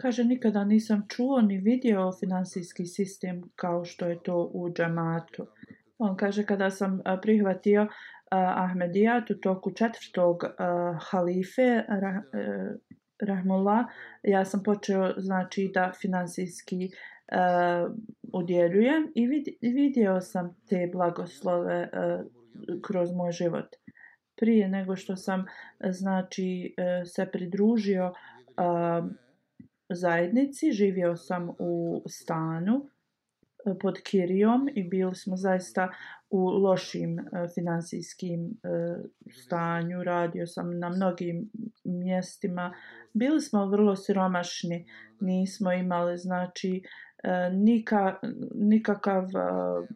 [0.00, 5.46] Kaže, nikada nisam čuo ni vidio finansijski sistem kao što je to u džamatu.
[5.98, 7.86] On kaže, kada sam e, prihvatio
[8.34, 10.44] Ahmedijat u toku četvrtog
[11.00, 11.82] halife,
[13.22, 13.84] Rahmullah,
[14.22, 16.90] ja sam počeo znači da finansijski
[17.32, 17.92] Eh, uh,
[18.32, 22.26] udjeljujem i vid, vidio sam te blagoslove uh,
[22.82, 23.66] kroz moj život.
[24.36, 25.44] Prije nego što sam
[25.90, 29.10] znači uh, se pridružio uh,
[29.88, 32.88] zajednici, živio sam u stanu
[33.80, 35.88] pod Kirijom i bili smo zaista
[36.30, 37.24] u lošim uh,
[37.54, 40.04] finansijskim uh, stanju.
[40.04, 41.50] Radio sam na mnogim
[41.84, 42.74] mjestima.
[43.12, 44.86] Bili smo vrlo siromašni.
[45.20, 47.11] Nismo imali znači uh,
[47.52, 48.18] nika,
[48.54, 49.86] nikakav, e,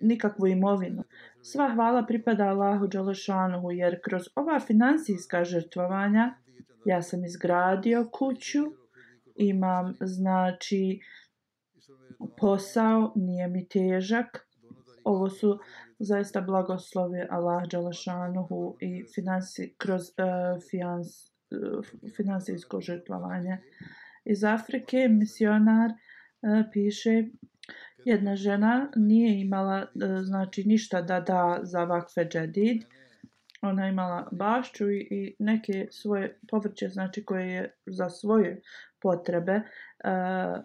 [0.00, 1.04] nikakvu imovinu.
[1.42, 6.34] Sva hvala pripada Allahu Đalešanuhu jer kroz ova finansijska žrtvovanja
[6.84, 8.62] ja sam izgradio kuću,
[9.36, 11.00] imam znači
[12.36, 14.48] posao, nije mi težak.
[15.04, 15.58] Ovo su
[15.98, 21.06] zaista blagoslovi Allah Đalašanuhu i finansi, kroz e, uh, e, finans,
[21.50, 21.84] uh,
[22.16, 23.58] finansijsko žrtvovanje.
[24.24, 25.96] Iz Afrike misionar uh,
[26.42, 27.24] E, piše
[28.04, 29.86] jedna žena nije imala e,
[30.22, 32.84] znači ništa da da za vakfe džedid.
[33.62, 38.60] Ona imala bašću i, i neke svoje povrće znači koje je za svoje
[39.00, 40.64] potrebe uh,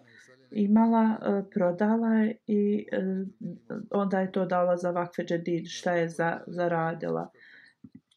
[0.50, 1.18] imala,
[1.54, 2.86] prodala je i
[3.90, 7.30] onda je to dala za vakfe džedid, šta je za, zaradila.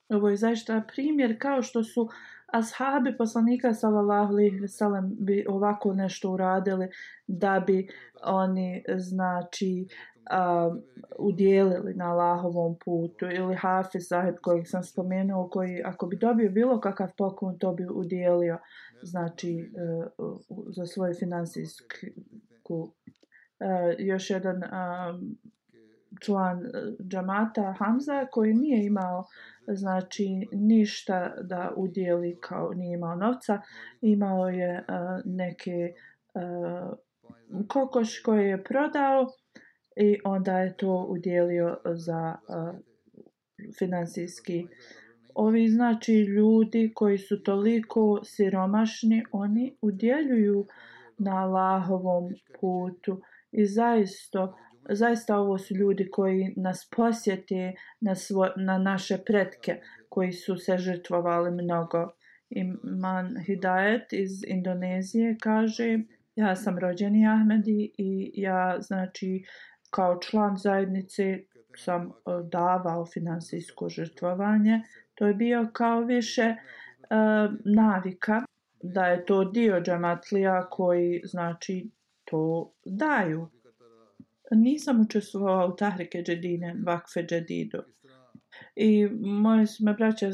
[0.09, 2.09] Ovo je zaista primjer kao što su
[2.51, 6.87] ashabi poslanika sallallahu alejhi ve sellem bi ovako nešto uradili
[7.27, 7.87] da bi
[8.23, 10.77] oni znači um, uh,
[11.19, 16.79] udjelili na Allahovom putu ili Hafiz sahib kojeg sam spomenuo koji ako bi dobio bilo
[16.79, 18.57] kakav poklon to bi udjelio
[19.03, 19.71] znači
[20.17, 20.37] uh,
[20.75, 21.95] za svoju finansijsku
[22.69, 22.89] uh,
[23.97, 25.37] još jedan um,
[26.25, 26.69] član e,
[27.03, 29.25] džamata Hamza koji nije imao
[29.67, 33.61] znači ništa da udjeli kao nije imao novca.
[34.01, 35.93] Imao je uh, neke
[36.33, 36.97] uh,
[37.67, 39.27] kokoš koje je prodao
[39.95, 42.79] i onda je to udjelio za uh,
[43.79, 44.67] finansijski
[45.35, 50.67] ovi znači ljudi koji su toliko siromašni oni udjeljuju
[51.17, 54.53] na Allahovom putu i zaista
[54.89, 60.77] zaista ovo su ljudi koji nas posjete na, svo, na naše pretke koji su se
[60.77, 62.07] žrtvovali mnogo.
[62.49, 65.99] Iman Hidayet iz Indonezije kaže
[66.35, 69.43] ja sam rođeni Ahmedi i ja znači
[69.89, 71.39] kao član zajednice
[71.77, 72.11] sam e,
[72.51, 74.81] davao finansijsko žrtvovanje.
[75.15, 76.55] To je bio kao više e,
[77.65, 78.41] navika
[78.83, 81.89] da je to dio džamatlija koji znači
[82.25, 83.47] to daju.
[84.51, 87.77] Pa nisam učestvovao u tahrike džedine, vakfe džedidu.
[88.75, 90.33] I moje su me braće uh,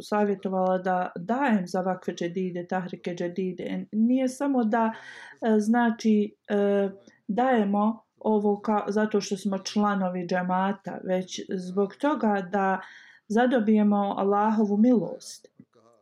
[0.00, 3.86] savjetovala da dajem za vakfe džedide, tahrike džedide.
[3.92, 6.92] Nije samo da uh, znači uh,
[7.28, 12.80] dajemo ovo ka, zato što smo članovi džamata, već zbog toga da
[13.28, 15.46] zadobijemo Allahovu milost.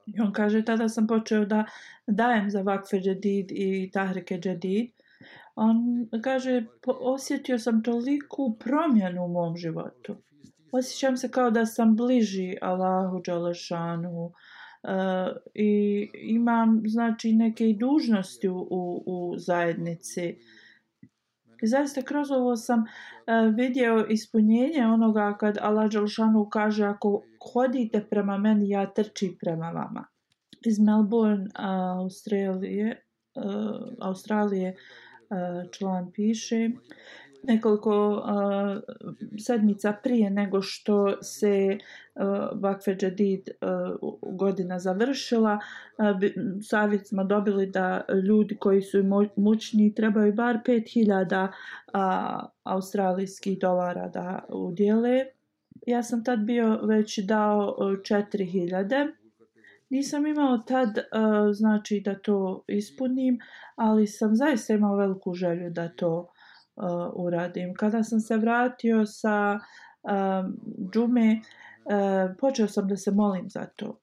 [0.07, 1.65] I on kaže, tada sam počeo da
[2.07, 5.02] dajem za vakfe džedid i tahrike džedid.
[5.55, 10.17] On kaže, osjetio sam toliku promjenu u mom životu.
[10.73, 14.33] Osjećam se kao da sam bliži Allahu Đalešanu uh,
[14.83, 20.39] e, i imam znači neke i dužnosti u, u, u zajednici.
[21.63, 27.23] I zaista kroz ovo sam uh, vidio ispunjenje onoga kad Allah Đalšanu kaže ako
[27.53, 30.07] hodite prema meni, ja trčim prema vama.
[30.67, 33.03] Iz Melbourne, uh, Australije,
[33.35, 33.45] uh,
[34.01, 35.12] Australije uh,
[35.71, 36.71] član piše
[37.43, 38.83] nekoliko uh,
[39.39, 41.79] sedmica prije nego što se
[42.15, 42.23] uh,
[42.61, 45.59] Vakfe Džedid uh, godina završila,
[45.99, 46.07] uh,
[46.63, 48.99] savjet smo dobili da ljudi koji su
[49.37, 51.53] mučni trebaju bar 5000 uh,
[52.63, 55.25] australijskih dolara da udjele.
[55.87, 59.22] Ja sam tad bio već dao 4000.
[59.93, 61.05] Nisam imao tad uh,
[61.53, 63.39] znači da to ispunim,
[63.77, 66.29] ali sam zaista imao veliku želju da to
[66.77, 66.85] uh,
[67.15, 67.75] uradim.
[67.75, 69.59] Kada sam se vratio sa
[70.03, 70.57] um,
[70.93, 73.99] džume, uh, počeo sam da se molim za to.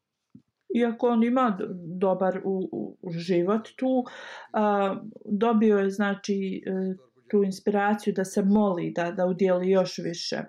[0.75, 1.57] Iako on ima
[1.97, 2.69] dobar u,
[3.01, 6.95] u život tu, uh, dobio je znači uh,
[7.29, 10.43] tu inspiraciju da se moli, da, da udjeli još više.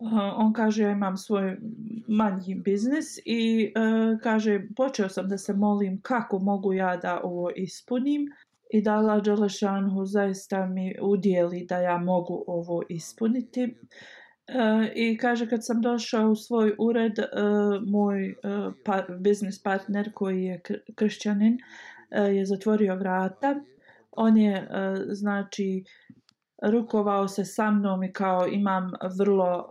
[0.00, 1.56] Uh, on kaže ja imam svoj
[2.08, 7.50] manji biznis i uh, kaže počeo sam da se molim kako mogu ja da ovo
[7.56, 8.26] ispunim
[8.70, 13.64] i da Allah Đelešanhu zaista mi udjeli da ja mogu ovo ispuniti.
[13.64, 17.24] Uh, I kaže kad sam došao u svoj ured, uh,
[17.86, 18.34] moj
[18.84, 20.60] pa, biznis partner koji je
[20.94, 21.58] kršćanin
[22.10, 23.60] je zatvorio vrata.
[24.10, 24.68] On je
[25.08, 25.84] znači
[26.62, 29.64] rukovao se sa mnom i kao imam vrlo uh,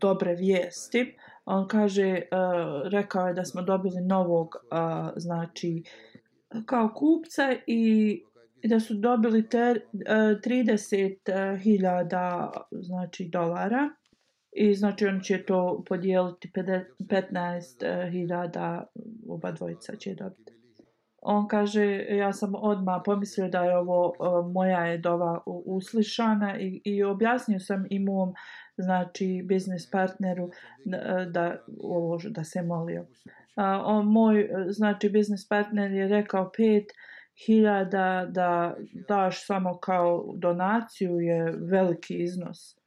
[0.00, 1.16] dobre vijesti.
[1.44, 2.20] On kaže, uh,
[2.90, 4.54] rekao je da smo dobili novog, uh,
[5.16, 5.82] znači,
[6.66, 8.22] kao kupca i
[8.64, 13.90] da su dobili ter, uh, 30.000 znači dolara
[14.52, 18.82] i znači on će to podijeliti 15.000
[19.28, 20.59] oba dvojica će dobiti
[21.22, 26.82] on kaže ja sam odmah pomislio da je ovo uh, moja je dova uslišana i,
[26.84, 28.34] i objasnio sam i mom
[28.76, 30.50] znači biznis partneru
[30.84, 33.06] da, e, da ovo da se molio.
[33.56, 36.84] A, on, moj e, znači biznis partner je rekao pet
[37.46, 38.74] hiljada da
[39.08, 42.80] daš samo kao donaciju je veliki iznos.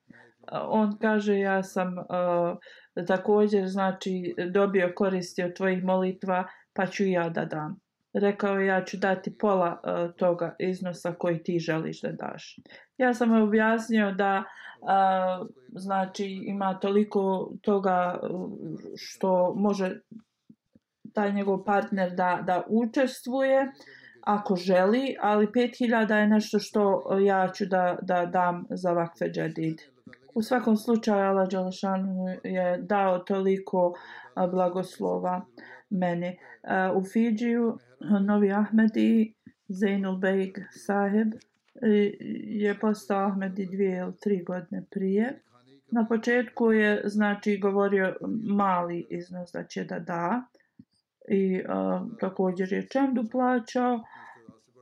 [0.52, 7.30] On kaže ja sam uh, također znači dobio koristi od tvojih molitva pa ću ja
[7.30, 7.83] da dam
[8.14, 12.60] rekao ja ću dati pola uh, toga iznosa koji ti želiš da daš.
[12.98, 14.44] Ja sam objasnio da
[14.82, 18.28] uh, znači ima toliko toga e,
[18.96, 20.00] što može
[21.14, 23.72] taj njegov partner da, da učestvuje
[24.22, 29.82] ako želi, ali 5000 je nešto što ja ću da, da dam za vakfe džedid.
[30.36, 33.94] U svakom slučaju Allah Đalšanu je dao toliko
[34.52, 35.42] blagoslova
[35.94, 36.38] meni.
[36.64, 37.78] Uh, u Fidžiju
[38.22, 39.34] Novi Ahmedi
[39.68, 41.34] Zainul Beg Saheb
[41.82, 41.88] e,
[42.62, 45.40] je postao Ahmedi dvije ili tri godine prije.
[45.92, 48.16] Na početku je znači govorio
[48.56, 50.44] mali iznos da će da da
[51.30, 54.04] i uh, također je čemdu plaćao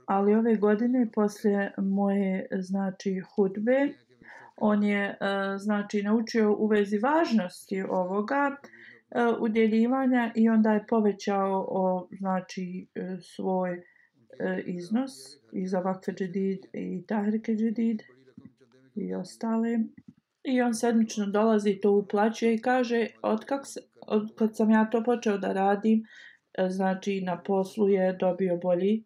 [0.06, 3.94] ali ove godine poslije moje znači hudbe
[4.58, 8.81] on je uh, znači naučio u vezi važnosti ovoga uh,
[9.16, 13.82] E, udjeljivanja i onda je povećao o, znači e, svoj e,
[14.66, 15.12] iznos
[15.52, 18.02] i za vakfe džedid i tahrike džedid
[18.96, 19.80] i ostale.
[20.44, 24.90] I on sedmično dolazi to uplaćuje i kaže od, kak se, od kad sam ja
[24.90, 26.04] to počeo da radim,
[26.70, 29.04] znači na poslu je dobio bolji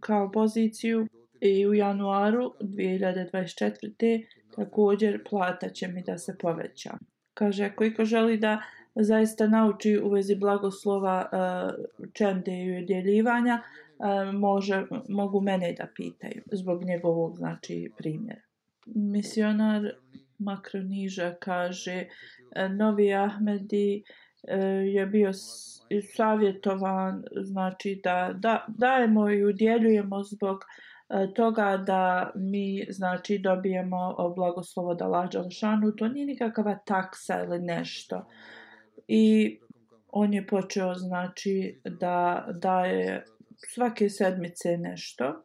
[0.00, 1.06] kao poziciju
[1.40, 4.26] i u januaru 2024.
[4.56, 6.98] također plata će mi da se poveća.
[7.34, 8.62] Kaže, ako iko želi da
[8.94, 13.62] zaista nauči u vezi blagoslova e, uh, čende i udjeljivanja,
[13.98, 18.40] uh, može, mogu mene da pitaju zbog njegovog znači, primjera.
[18.86, 19.92] Misionar
[20.38, 22.06] Makroniža kaže,
[22.54, 25.30] e, Novi Ahmedi uh, je bio
[26.16, 34.32] savjetovan znači da, da dajemo i udjeljujemo zbog uh, E, toga da mi znači dobijemo
[34.36, 38.26] blagoslov od ono Allah šanu, to nije nikakva taksa ili nešto.
[39.08, 39.58] I
[40.08, 43.24] on je počeo znači da daje
[43.74, 45.44] svake sedmice nešto.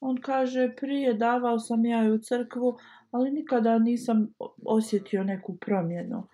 [0.00, 2.78] On kaže prije davao sam ja u crkvu,
[3.10, 4.34] ali nikada nisam
[4.66, 6.28] osjetio neku promjenu.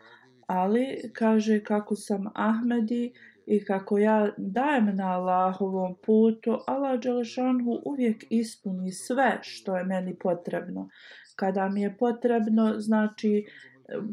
[0.46, 3.12] Ali kaže kako sam Ahmedi
[3.50, 10.18] i kako ja dajem na Allahovom putu, Allah Đelešanhu uvijek ispuni sve što je meni
[10.18, 10.88] potrebno.
[11.36, 13.44] Kada mi je potrebno, znači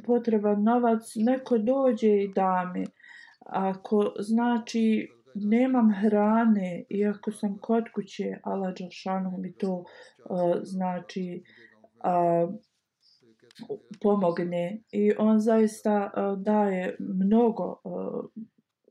[0.05, 2.85] potreban novac, neko dođe i da mi.
[3.45, 9.85] Ako znači nemam hrane i ako sam kod kuće, Allah Đelešanhu mi to uh,
[10.63, 11.43] znači
[12.03, 12.55] uh,
[14.01, 14.81] pomogne.
[14.91, 18.25] I on zaista uh, daje mnogo uh,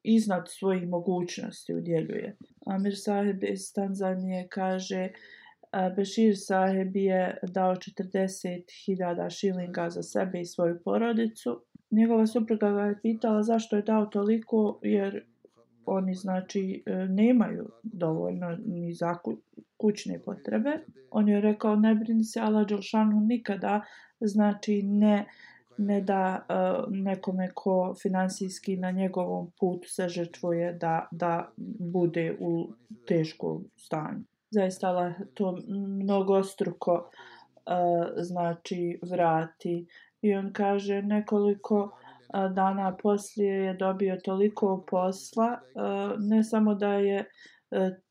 [0.04, 2.36] iznad svojih mogućnosti udjeljuje.
[2.66, 5.08] Amir Saheb iz Tanzanije kaže
[5.96, 11.60] Bešir Saheb je dao 40.000 šilinga za sebe i svoju porodicu.
[11.90, 15.24] Njegova supruga ga je pitala zašto je dao toliko jer
[15.86, 19.14] oni znači e, nemaju dovoljno ni za
[19.76, 20.70] kućne potrebe.
[21.10, 23.82] On je rekao ne brini se Allah Đelšanu nikada
[24.20, 30.72] znači ne uh, Pa ne da uh, nekome ko finansijski na njegovom putu se žrtvuje
[30.72, 31.48] da, da
[31.92, 32.72] bude u
[33.08, 34.24] teškom stanju.
[34.50, 35.58] Zaista Allah to
[36.02, 39.86] mnogostruko uh, znači vrati.
[40.22, 46.94] I on kaže nekoliko uh, dana poslije je dobio toliko posla, uh, ne samo da
[46.94, 47.26] je uh,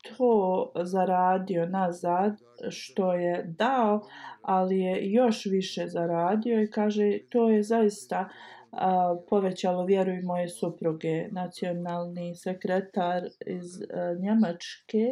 [0.02, 2.32] to zaradio nazad,
[2.70, 4.02] što je dao,
[4.42, 8.28] ali je još više zaradio i kaže to je zaista
[8.70, 11.28] a, povećalo vjeru i moje supruge.
[11.30, 15.06] Nacionalni sekretar iz a, Njemačke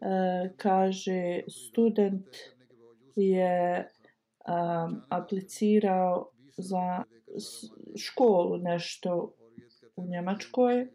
[0.00, 2.26] a, kaže student
[3.16, 3.88] je
[4.46, 7.02] a, aplicirao za
[7.96, 9.34] školu nešto
[9.96, 10.86] u Njemačkoj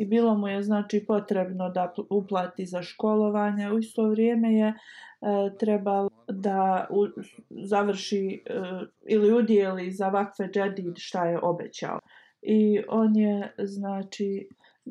[0.00, 3.70] i bilo mu je znači potrebno da uplati za školovanje.
[3.70, 4.74] U isto vrijeme je e,
[5.58, 7.06] trebalo da u,
[7.50, 8.60] završi e,
[9.06, 11.98] ili udijeli za vakfe džedid šta je obećao.
[12.42, 14.48] I on je znači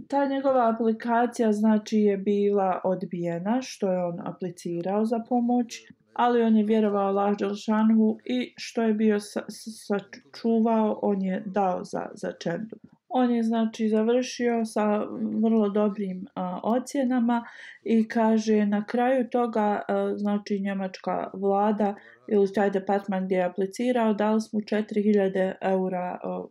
[0.07, 5.81] ta njegova aplikacija znači je bila odbijena što je on aplicirao za pomoć
[6.13, 11.83] ali on je vjerovao Allah Đelšanhu i što je bio sačuvao, sa on je dao
[11.83, 12.75] za, za čendu.
[13.09, 15.05] On je znači završio sa
[15.43, 17.45] vrlo dobrim a, ocjenama
[17.83, 21.95] i kaže na kraju toga a, znači njemačka vlada
[22.27, 26.43] ili taj departman gdje je aplicirao dali smo 4000 eura a,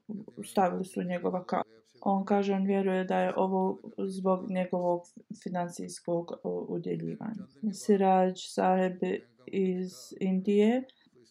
[0.44, 1.62] stavili su njegova kao.
[2.00, 5.00] On kaže on vjeruje da je ovo zbog njegovog
[5.42, 6.32] financijskog
[6.68, 7.46] udjeljivanja.
[7.72, 8.98] Siraj Saheb
[9.46, 10.82] iz Indije.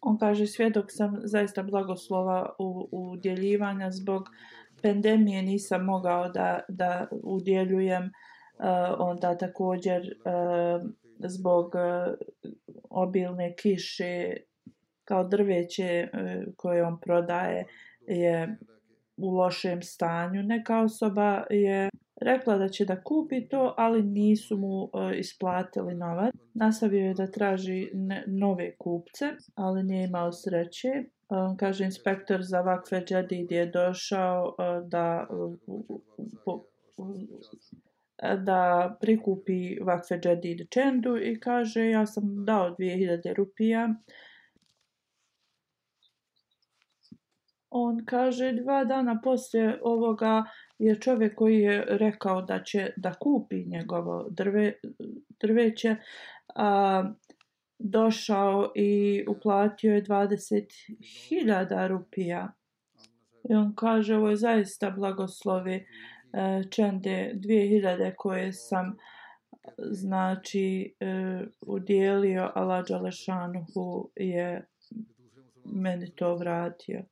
[0.01, 4.29] On kaže svjedok sam zaista blagoslova u, u udjeljivanja zbog
[4.81, 8.09] pandemije nisam mogao da, da udjeljujem uh,
[8.99, 12.13] onda također uh, zbog uh,
[12.89, 14.33] obilne kiše
[15.03, 17.65] kao drveće uh, koje on prodaje
[18.07, 18.57] je
[19.17, 20.43] u lošem stanju.
[20.43, 21.89] Neka osoba je
[22.21, 26.33] rekla da će da kupi to, ali nisu mu e, isplatili novac.
[26.53, 30.87] Nastavio je da traži ne, nove kupce, ali nije imao sreće.
[30.87, 31.05] E,
[31.59, 36.61] kaže inspektor za vakfe džedid je došao e, da uh,
[38.45, 43.93] da prikupi vakfe džedid čendu i kaže ja sam dao 2000 rupija
[47.69, 50.43] on kaže dva dana poslije ovoga
[50.79, 54.73] je čovjek koji je rekao da će da kupi njegovo drve,
[55.39, 55.95] drveće
[56.55, 57.03] a,
[57.79, 62.53] došao i uplatio je 20.000 rupija.
[63.49, 65.83] I on kaže ovo je zaista blagoslovi e,
[66.71, 68.97] čende 2000 koje sam
[69.77, 71.07] znači e,
[71.61, 74.67] udjelio Allah Đalešanuhu je
[75.65, 77.03] meni to vratio.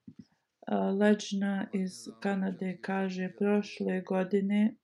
[1.00, 4.76] Leđna iz Kanade kaže prošle godine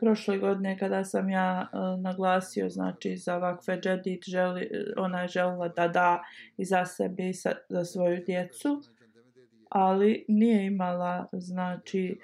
[0.00, 1.68] prošle godine kada sam ja
[2.02, 6.22] naglasio znači za vakfe džedit želi, ona je željela da da
[6.56, 7.32] i za sebe i
[7.68, 8.82] za svoju djecu
[9.68, 12.18] ali nije imala znači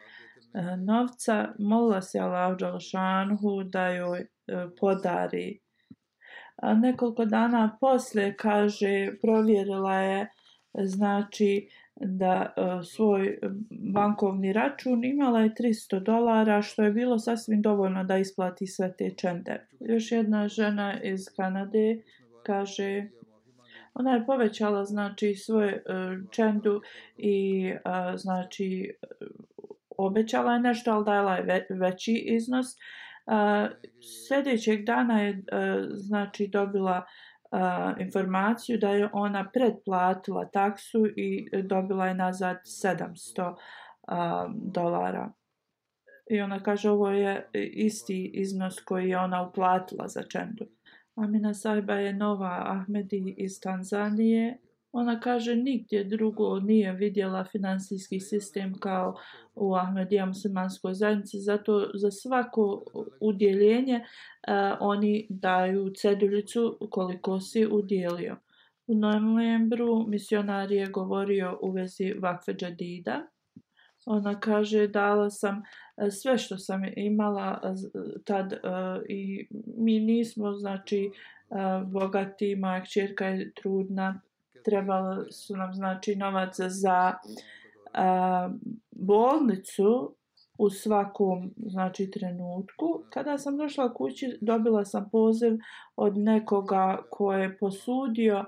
[0.79, 1.49] novca.
[1.59, 4.27] Molila se Allah Đalšanhu da joj e,
[4.81, 5.61] podari.
[6.57, 10.29] A nekoliko dana posle kaže provjerila je
[10.85, 11.69] znači
[12.01, 13.39] da uh, svoj
[13.71, 19.11] bankovni račun imala je 300 dolara što je bilo sasvim dovoljno da isplati sve te
[19.17, 19.67] čende.
[19.81, 22.03] Još jedna žena iz Kanade
[22.43, 23.09] kaže
[23.95, 26.81] ona je povećala znači svoje uh, čendu
[27.17, 28.95] i uh, znači
[29.97, 32.67] obećala je nešto ali dala je ve veći iznos.
[32.67, 33.71] Uh,
[34.27, 35.39] sljedećeg dana je uh,
[35.91, 43.55] znači dobila uh, a, informaciju da je ona predplatila taksu i dobila je nazad 700
[44.09, 45.33] a, dolara.
[46.31, 50.65] I ona kaže ovo je isti iznos koji je ona uplatila za čendu.
[51.15, 54.59] Amina Sajba je nova Ahmedi iz Tanzanije
[54.99, 59.15] Ona kaže nigdje drugo nije vidjela finansijski sistem kao
[59.55, 62.85] u Ahmedija muslimanskoj zajednici, zato za svako
[63.21, 68.37] udjeljenje uh, oni daju ceduljicu koliko si udjelio.
[68.87, 73.27] U novembru misionar je govorio u vezi vakfe džadida.
[74.07, 75.63] Ona kaže dala sam
[75.97, 77.69] e, sve što sam imala e,
[78.25, 78.59] tad uh,
[79.09, 84.21] i mi nismo znači uh, bogati, moja čerka je trudna
[84.69, 87.15] trebalo su nam znači novaca za
[87.95, 88.51] a,
[88.91, 90.15] bolnicu
[90.59, 93.03] u svakom znači trenutku.
[93.11, 95.53] Kada sam došla kući dobila sam poziv
[95.97, 98.45] od nekoga ko je posudio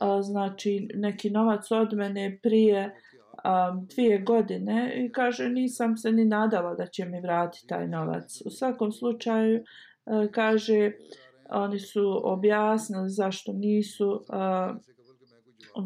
[0.00, 2.94] a, znači neki novac od mene prije
[3.44, 8.42] a, dvije godine i kaže nisam se ni nadala da će mi vratiti taj novac.
[8.46, 9.64] U svakom slučaju
[10.06, 10.92] a, kaže
[11.50, 14.74] oni su objasnili zašto nisu a,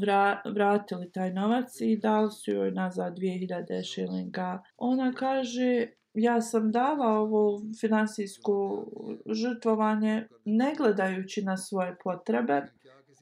[0.01, 4.62] vra, vratili taj novac i dali su joj nazad 2000 šilinga.
[4.76, 8.86] Ona kaže ja sam dala ovo finansijsko
[9.26, 12.62] žrtvovanje ne gledajući na svoje potrebe,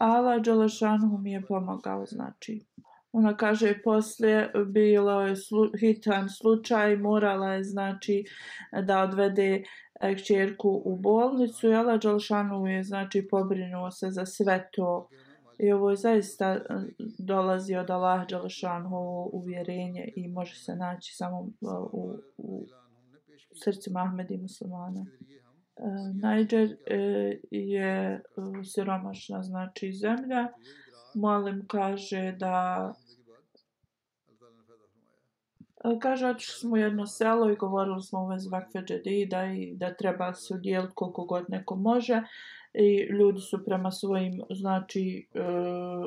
[0.01, 2.61] Allah Đalašanhu mi je pomagao, znači.
[3.13, 8.25] Ona kaže, poslije bilo je slu, hitan slučaj, morala je, znači,
[8.83, 9.63] da odvede
[10.01, 12.01] e, kćerku u bolnicu i Allah
[12.69, 15.09] je, znači, pobrinuo se za sve to.
[15.63, 16.61] I ovo je zaista e,
[17.19, 22.67] dolazi od Allah Đalašanhu uvjerenje i može se naći samo e, u, u
[23.65, 25.07] srcima Ahmedi muslimana.
[26.23, 28.23] Najđer Niger e, je
[28.75, 30.49] siromašna znači zemlja.
[31.15, 32.93] Molim kaže da
[36.01, 39.95] Kaže, otišli smo u jedno selo i govorili smo u vezi vakfe džedida i da
[39.95, 42.23] treba se udjeliti koliko god neko može
[42.75, 45.41] i ljudi su prema svojim znači e,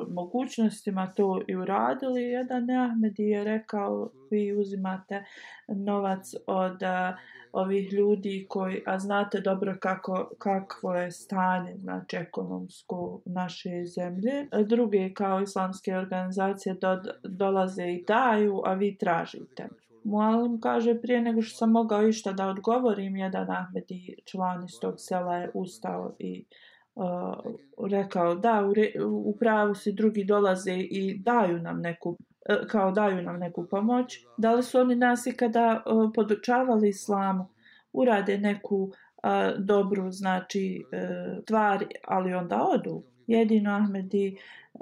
[0.08, 2.22] mogućnostima to i uradili.
[2.22, 5.24] Jedan Ahmed je rekao vi uzimate
[5.68, 7.16] novac od a,
[7.52, 14.48] ovih ljudi koji, a znate dobro kako, kakvo je stanje znači ekonomsko naše zemlje.
[14.66, 19.68] Druge kao islamske organizacije do, dolaze i daju, a vi tražite.
[20.04, 24.94] Mualim kaže, prije nego što sam mogao išta da odgovorim, jedan Ahmedi član iz tog
[24.98, 26.44] sela je ustao i
[26.94, 27.04] uh,
[27.90, 32.92] rekao, da, u, re, u pravu si drugi dolaze i daju nam neku uh, kao
[32.92, 34.26] daju nam neku pomoć.
[34.36, 37.46] Da li su oni nas ikada uh, podučavali islamu?
[37.92, 38.92] Urade neku uh,
[39.58, 43.02] dobru, znači, uh, tvar, ali onda odu.
[43.26, 44.36] Jedino Ahmedi
[44.72, 44.80] uh,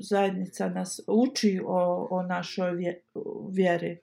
[0.00, 2.70] zajednica nas uči o, o našoj
[3.50, 3.98] vjeri.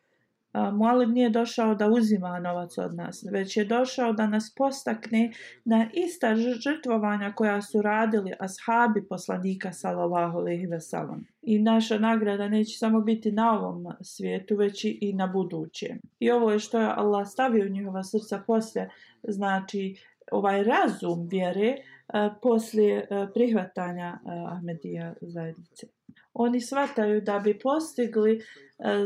[0.54, 5.32] Mualim nije došao da uzima novac od nas, već je došao da nas postakne
[5.66, 11.26] na ista žrtvovanja koja su radili ashabi poslanika sallallahu alejhi ve sellem.
[11.42, 16.00] I naša nagrada neće samo biti na ovom svijetu, već i na budućem.
[16.20, 18.90] I ovo je što je Allah stavio u njihova srca poslije,
[19.24, 19.96] znači
[20.32, 21.76] ovaj razum vjere,
[22.42, 25.88] poslije prihvatanja Ahmedija zajednice.
[26.42, 28.42] Oni svataju da bi postigli e,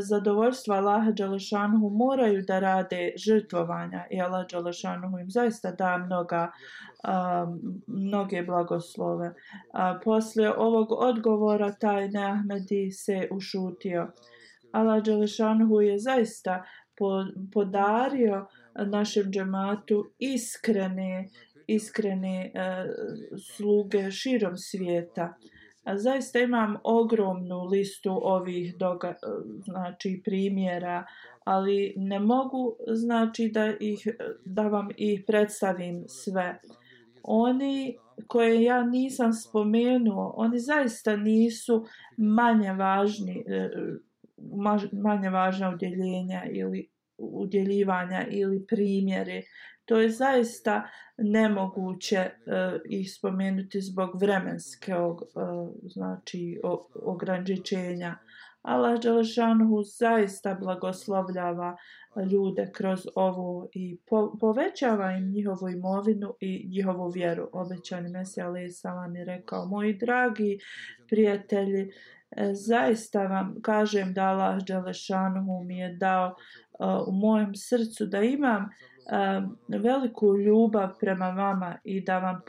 [0.00, 7.82] zadovoljstva Allaha Đalešanuhu moraju da rade žrtvovanja i Allah Đalešanuhu im zaista da mnoga, um,
[7.86, 9.34] mnoge blagoslove.
[9.72, 14.12] A, poslije ovog odgovora taj Neahmedi se ušutio.
[14.72, 16.62] Allah Đalešanuhu je zaista
[17.52, 21.28] podario našem džematu iskrene,
[21.66, 22.60] iskrene uh,
[23.56, 25.34] sluge širom svijeta.
[25.84, 29.14] A zaista imam ogromnu listu ovih doga, e,
[29.64, 31.06] znači primjera,
[31.44, 34.08] ali ne mogu znači da ih
[34.44, 36.60] da vam ih predstavim sve.
[37.22, 43.70] Oni koje ja nisam spomenuo, oni zaista nisu manje važni e,
[44.92, 49.42] manje važna udjeljenja ili udjeljivanja ili primjere
[49.84, 58.16] to je zaista nemoguće uh, ih spomenuti zbog vremenskog uh, eh, znači o, ograničenja.
[58.62, 61.76] Allah Đelešanhu zaista blagoslovljava
[62.30, 67.48] ljude kroz ovo i po, povećava im njihovu imovinu i njihovu vjeru.
[67.52, 70.58] Obećani Mesija Ali Salam je rekao, moji dragi
[71.08, 71.92] prijatelji,
[72.30, 76.34] eh, zaista vam kažem da Allah Đelešanhu mi je dao
[76.78, 82.40] uh, u mojem srcu da imam uh, um, veliku ljubav prema vama i da vam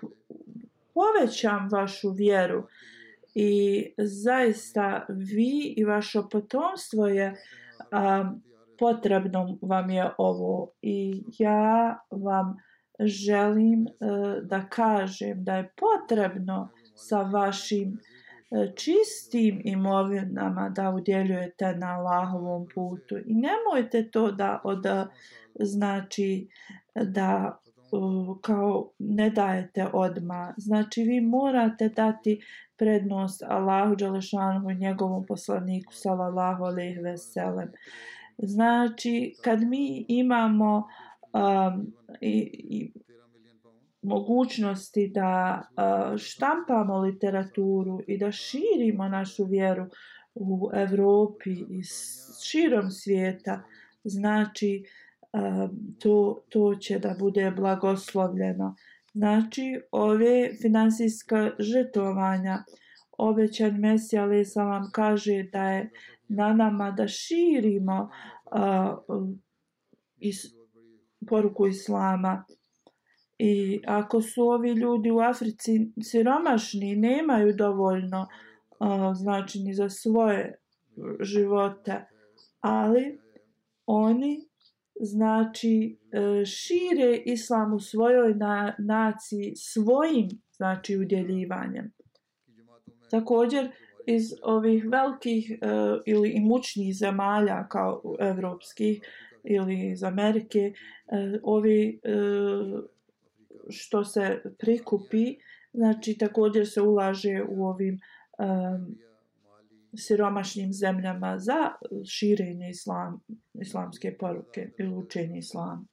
[0.94, 2.68] povećam vašu vjeru.
[3.36, 7.36] I zaista vi i vaše potomstvo je
[7.92, 8.42] um,
[8.80, 10.72] potrebno vam je ovo.
[10.82, 12.58] I ja vam
[13.00, 18.00] želim uh, da kažem da je potrebno sa vašim
[18.52, 25.06] E, čistim imovinama da udjeljujete na Allahovom putu i nemojte to da od e,
[25.60, 26.48] znači
[26.96, 27.60] da
[28.42, 30.54] kao ne dajete odma.
[30.58, 32.42] Znači vi morate dati
[32.78, 37.72] prednost Allahu Đalešanu i njegovom poslaniku sallallahu alejhi ve sellem.
[38.38, 40.88] Znači kad mi imamo
[41.34, 42.92] um, i, i
[44.06, 49.86] mogućnosti da uh, štampamo literaturu i da širimo našu vjeru
[50.36, 51.82] u Evropi i
[52.44, 53.64] širom svijeta,
[54.04, 54.84] znači
[55.34, 58.76] uh, to, to će da bude blagoslovljeno.
[59.14, 62.64] Znači, ove finansijska žrtovanja,
[63.18, 65.92] obećan Mesija ali vam kaže da je
[66.28, 68.10] na nama da širimo
[68.52, 69.28] uh,
[70.18, 70.46] is,
[71.28, 72.46] poruku Islama.
[73.38, 78.28] I ako su ovi ljudi u Africi siromašni, nemaju dovoljno
[78.80, 80.60] a, znači ni za svoje
[81.20, 82.06] živote,
[82.62, 83.20] ali
[83.86, 84.48] oni
[85.00, 91.94] znači e, šire islam u svojoj na, naciji svojim znači udjeljivanjem.
[93.10, 93.72] Također
[94.06, 99.02] iz ovih velikih uh, ili imućnih zemalja kao evropskih
[99.44, 102.84] ili iz Amerike uh, ovi uh,
[103.70, 105.36] što se prikupi
[105.74, 108.00] znači također se ulaže u ovim
[108.38, 108.98] um,
[109.98, 111.72] siromašnim zemljama za
[112.06, 113.22] širenje islam,
[113.54, 115.88] islamske poruke ili učenje islam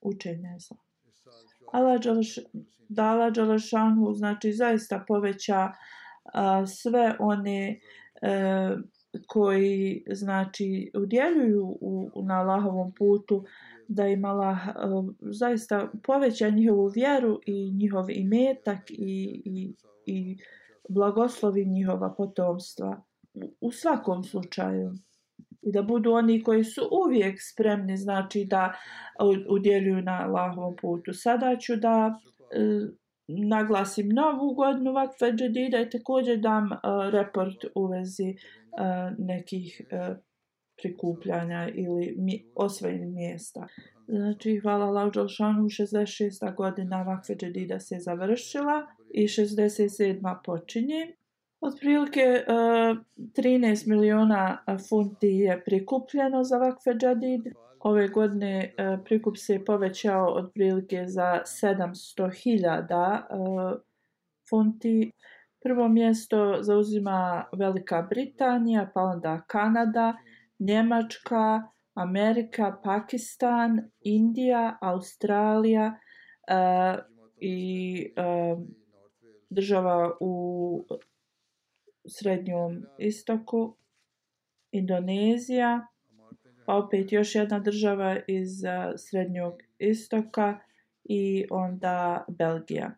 [0.00, 0.80] učenje islam.
[1.72, 2.00] Allah
[2.88, 5.72] Dala Đalašanhu znači zaista poveća
[6.24, 7.80] a, sve one
[8.22, 8.76] e,
[9.26, 13.44] koji znači udjeljuju u, na Allahovom putu
[13.88, 19.74] da im Allah eh, uh, zaista poveća njihovu vjeru i njihov imetak i, i,
[20.06, 20.36] i
[20.88, 23.02] blagoslovi njihova potomstva
[23.60, 24.92] u svakom slučaju
[25.62, 28.72] i da budu oni koji su uvijek spremni znači da
[29.48, 31.12] udjeljuju na Allahovom putu.
[31.14, 32.18] Sada ću da
[32.50, 32.88] e,
[33.28, 36.76] naglasim novu godinu vakfe džedida i također dam e,
[37.10, 38.36] report u vezi e,
[39.18, 40.14] nekih e,
[40.82, 43.66] prikupljanja ili mi, osvojenih mjesta.
[44.08, 46.54] Znači, hvala Allah Đalšanu, 66.
[46.54, 50.36] godina vakfe džedida se završila i 67.
[50.44, 51.12] počinje.
[51.60, 52.44] Otprilike e,
[53.16, 57.40] 13 miliona funti je prikupljeno za vakfe džadid.
[57.80, 63.78] Ove godine e, prikup se povećao otprilike za 700.000 e,
[64.50, 65.12] funti.
[65.62, 70.16] Prvo mjesto zauzima Velika Britanija, pa onda Kanada,
[70.58, 71.62] Njemačka,
[71.94, 77.04] Amerika, Pakistan, Indija, Australija uh,
[77.40, 78.62] i uh,
[79.50, 80.84] država u
[82.08, 83.76] srednjom istoku,
[84.72, 85.86] Indonezija,
[86.66, 90.58] pa opet još jedna država iz eh, srednjog istoka
[91.04, 92.90] i onda Belgija.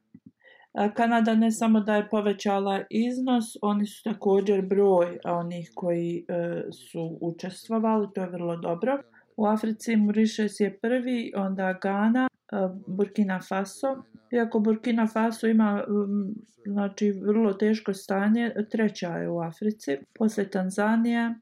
[0.95, 7.19] Kanada ne samo da je povećala iznos, oni su također broj onih koji e, su
[7.21, 9.03] učestvovali, to je vrlo dobro.
[9.37, 12.57] U Africi Mauritius je prvi, onda Ghana, e,
[12.87, 14.03] Burkina Faso,
[14.33, 19.99] Iako Burkina Faso ima um, znači, vrlo teško stanje, treća je u Africi.
[20.19, 21.35] Posle Tanzanija,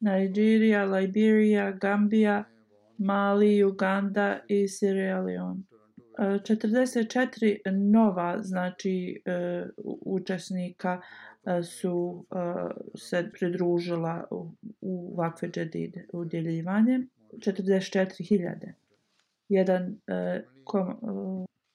[0.00, 2.44] Nigeria, Liberia, Gambia,
[2.98, 5.73] Mali, Uganda i Sierra Leone.
[6.18, 9.64] 44 nova znači e,
[10.04, 11.00] učesnika
[11.46, 12.36] e, su e,
[12.98, 14.50] se pridružila u,
[14.80, 15.16] u
[15.52, 17.00] džedide udjeljivanje
[17.32, 18.72] 44.000
[19.48, 19.96] jedan
[20.64, 20.96] kom,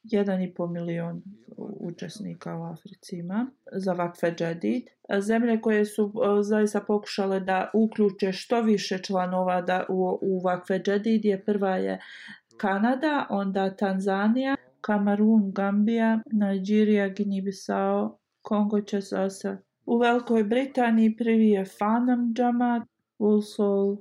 [0.04, 1.22] 1,5 milion
[1.58, 4.84] učesnika u Africi ima za vakfe džedid.
[5.20, 11.26] Zemlje koje su zaista pokušale da uključe što više članova da u, u vakfe džedid
[11.26, 12.00] je prva je
[12.60, 19.58] Kanada, onda Tanzanija, Kamerun, Gambija, Nigeria, Guinea-Bissau, Kongo, Česasa.
[19.86, 22.84] U Velikoj Britaniji prvi je Fanam Džamat,
[23.20, 23.98] Walsall,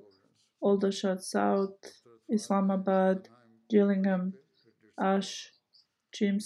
[0.61, 1.89] Aldershot South,
[2.29, 3.29] Islamabad,
[3.71, 4.33] Gillingham,
[4.97, 5.53] Ash,
[6.13, 6.39] Jim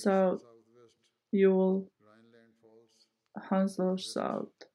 [1.33, 1.87] Yule,
[3.49, 4.73] Hansel South.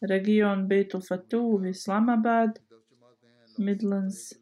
[0.00, 2.58] Region Beitul Fatuh, Islamabad,
[3.58, 4.34] Midlands,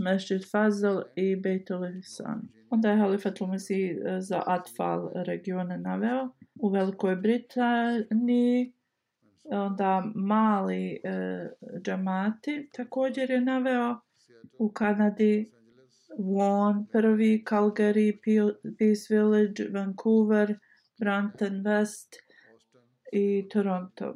[0.00, 2.48] Mešćid Fazl i Bejtul Hisan.
[2.70, 6.28] Onda je Halifatul Mesih eh, za Atfal regione naveo.
[6.54, 8.72] U Velikoj Britaniji
[9.50, 11.48] onda mali e,
[11.84, 14.00] džamati također je naveo
[14.58, 15.50] u Kanadi
[16.18, 18.18] Vaughan, prvi, Calgary,
[18.78, 20.58] Peace Village, Vancouver,
[21.00, 22.16] Brampton West
[23.12, 24.14] i Toronto.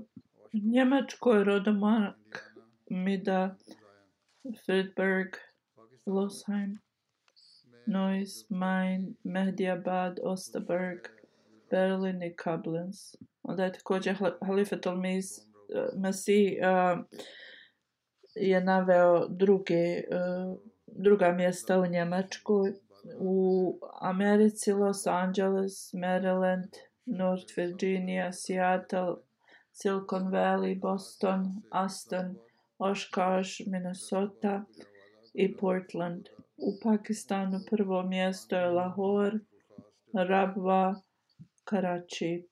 [0.53, 2.55] Njemačko je rodomak
[2.91, 3.57] Mida,
[4.65, 5.29] Friedberg,
[6.07, 6.79] Losheim,
[7.87, 11.09] Neuss, Main, Mehdiabad, Osterberg,
[11.71, 13.17] Berlin i Koblenz.
[13.43, 15.41] Onda je također Halifat e, Mis,
[15.97, 16.99] Masih uh,
[18.37, 22.73] e, je naveo druge uh, druga mjesta u Njemačkoj,
[23.19, 26.69] u Americi, Los Angeles, Maryland,
[27.07, 29.17] North Virginia, Seattle,
[29.73, 32.37] Silicon Valley, Boston, Aston,
[32.79, 34.65] Oshkosh, Minnesota
[35.35, 36.29] i Portland.
[36.57, 39.39] U Pakistanu prvo mjesto je Lahore,
[40.13, 40.95] Rabwa,
[41.65, 42.49] Karachi.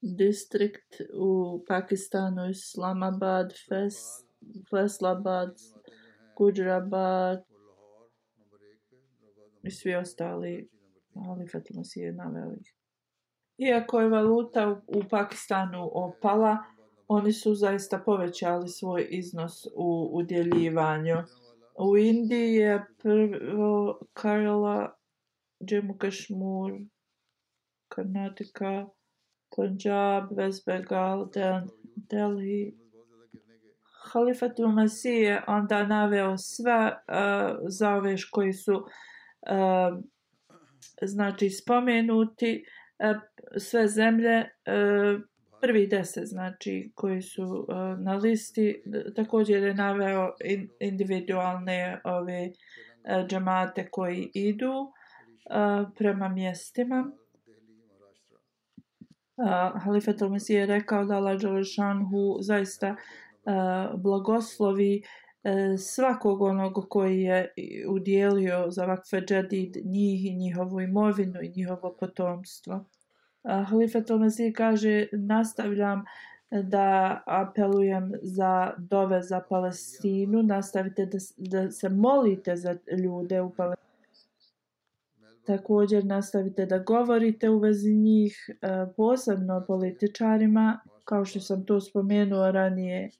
[0.00, 3.94] Distrikt u Pakistanu Islamabad, Fes,
[4.70, 5.56] Feslabad,
[6.36, 7.44] Gujarabad
[9.62, 10.68] i svi ostali
[11.14, 12.62] ali Fatima si je naveli.
[13.58, 16.58] Iako je valuta u, u Pakistanu opala,
[17.08, 21.16] oni su zaista povećali svoj iznos u udjeljivanju
[21.78, 24.96] U Indiji je prvo Kerala,
[25.60, 26.86] Jammu Kashmir,
[27.88, 28.86] Karnataka,
[29.56, 32.74] Punjab, West Bengal, Del- Delhi.
[34.12, 40.04] Halifatul Masih je onda naveo sve e, uh, za ove koji su uh,
[41.02, 42.64] znači spomenuti
[42.98, 43.20] uh,
[43.58, 45.20] sve zemlje uh,
[45.64, 48.82] prvi deset znači koji su uh, na listi
[49.16, 52.52] također je naveo in, individualne ove e,
[53.20, 57.10] uh, džamate koji idu uh, prema mjestima
[59.36, 65.10] uh, Halifat al je rekao da Allah Đalešanhu zaista uh, blagoslovi uh,
[65.78, 67.52] svakog onog koji je
[67.88, 72.84] udjelio za vakfe džadid njih i njihovu imovinu i njihovo potomstvo.
[73.44, 76.04] Halifat al-Masih kaže nastavljam
[76.50, 83.84] da apelujem za dove za Palestinu, nastavite da, da se molite za ljude u Palestinu.
[85.46, 88.54] Također nastavite da govorite u vezi njih, e,
[88.96, 93.10] posebno političarima, kao što sam to spomenuo ranije.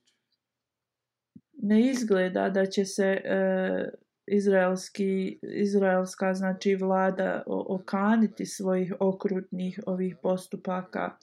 [1.62, 3.90] Ne izgleda da će se e,
[4.26, 11.16] izraelski, izraelska znači vlada okaniti svojih okrutnih ovih postupaka.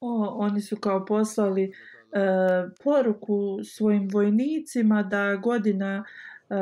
[0.00, 1.72] O, oni su kao poslali e,
[2.84, 6.04] poruku svojim vojnicima da godina
[6.50, 6.54] e,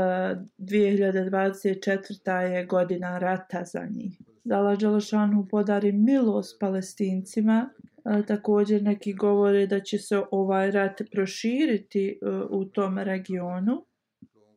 [0.58, 2.38] 2024.
[2.40, 4.20] je godina rata za njih.
[4.44, 7.70] Da Đelešanu podari milost palestincima,
[8.04, 12.14] e, također neki govore da će se ovaj rat proširiti e,
[12.50, 13.89] u tom regionu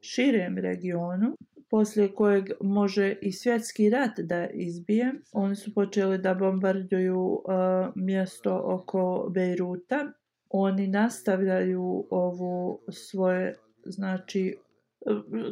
[0.03, 1.37] širem regionu,
[1.69, 5.13] poslije kojeg može i svjetski rat da izbije.
[5.31, 7.41] Oni su počeli da bombarduju uh,
[7.95, 10.11] mjesto oko Bejruta.
[10.49, 14.57] Oni nastavljaju ovu svoje, znači,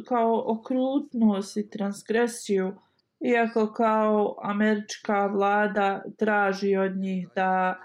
[0.08, 2.72] kao okrutnost i transgresiju,
[3.20, 7.78] iako kao američka vlada traži od njih da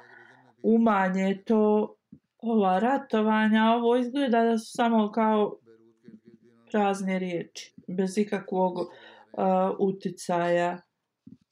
[0.64, 1.96] umanje to
[2.38, 5.58] ova ratovanja, ovo izgleda da su samo kao
[6.72, 8.88] prazne riječi, bez ikakvog uh,
[9.80, 10.82] uticaja.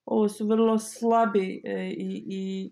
[0.05, 2.71] Ovo su vrlo slabi e, i, i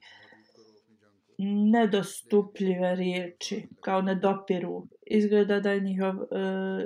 [1.72, 4.88] nedostupljive riječi, kao nedopiru.
[5.02, 6.28] Izgleda da je njihov uh,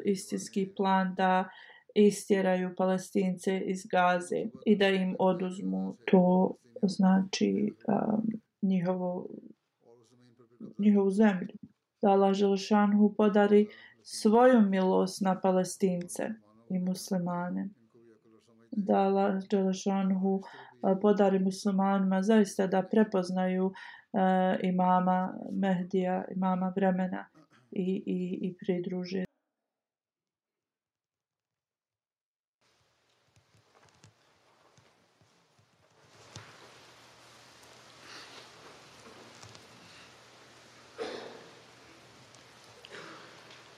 [0.05, 1.49] istinski plan da
[1.95, 8.27] istjeraju palestince iz Gaze i da im oduzmu to, znači, um,
[8.61, 9.27] njihovo,
[10.77, 11.47] njihovu zemlju.
[12.01, 13.67] Da Allah Želšanhu podari
[14.09, 16.29] svoju milost na palestince
[16.69, 17.69] i muslimane.
[18.71, 20.41] Da Allah Đelešanhu
[21.01, 23.73] podari muslimanima zaista da prepoznaju uh,
[24.63, 27.25] imama Mehdija, imama vremena
[27.71, 29.25] i, i, i pridruže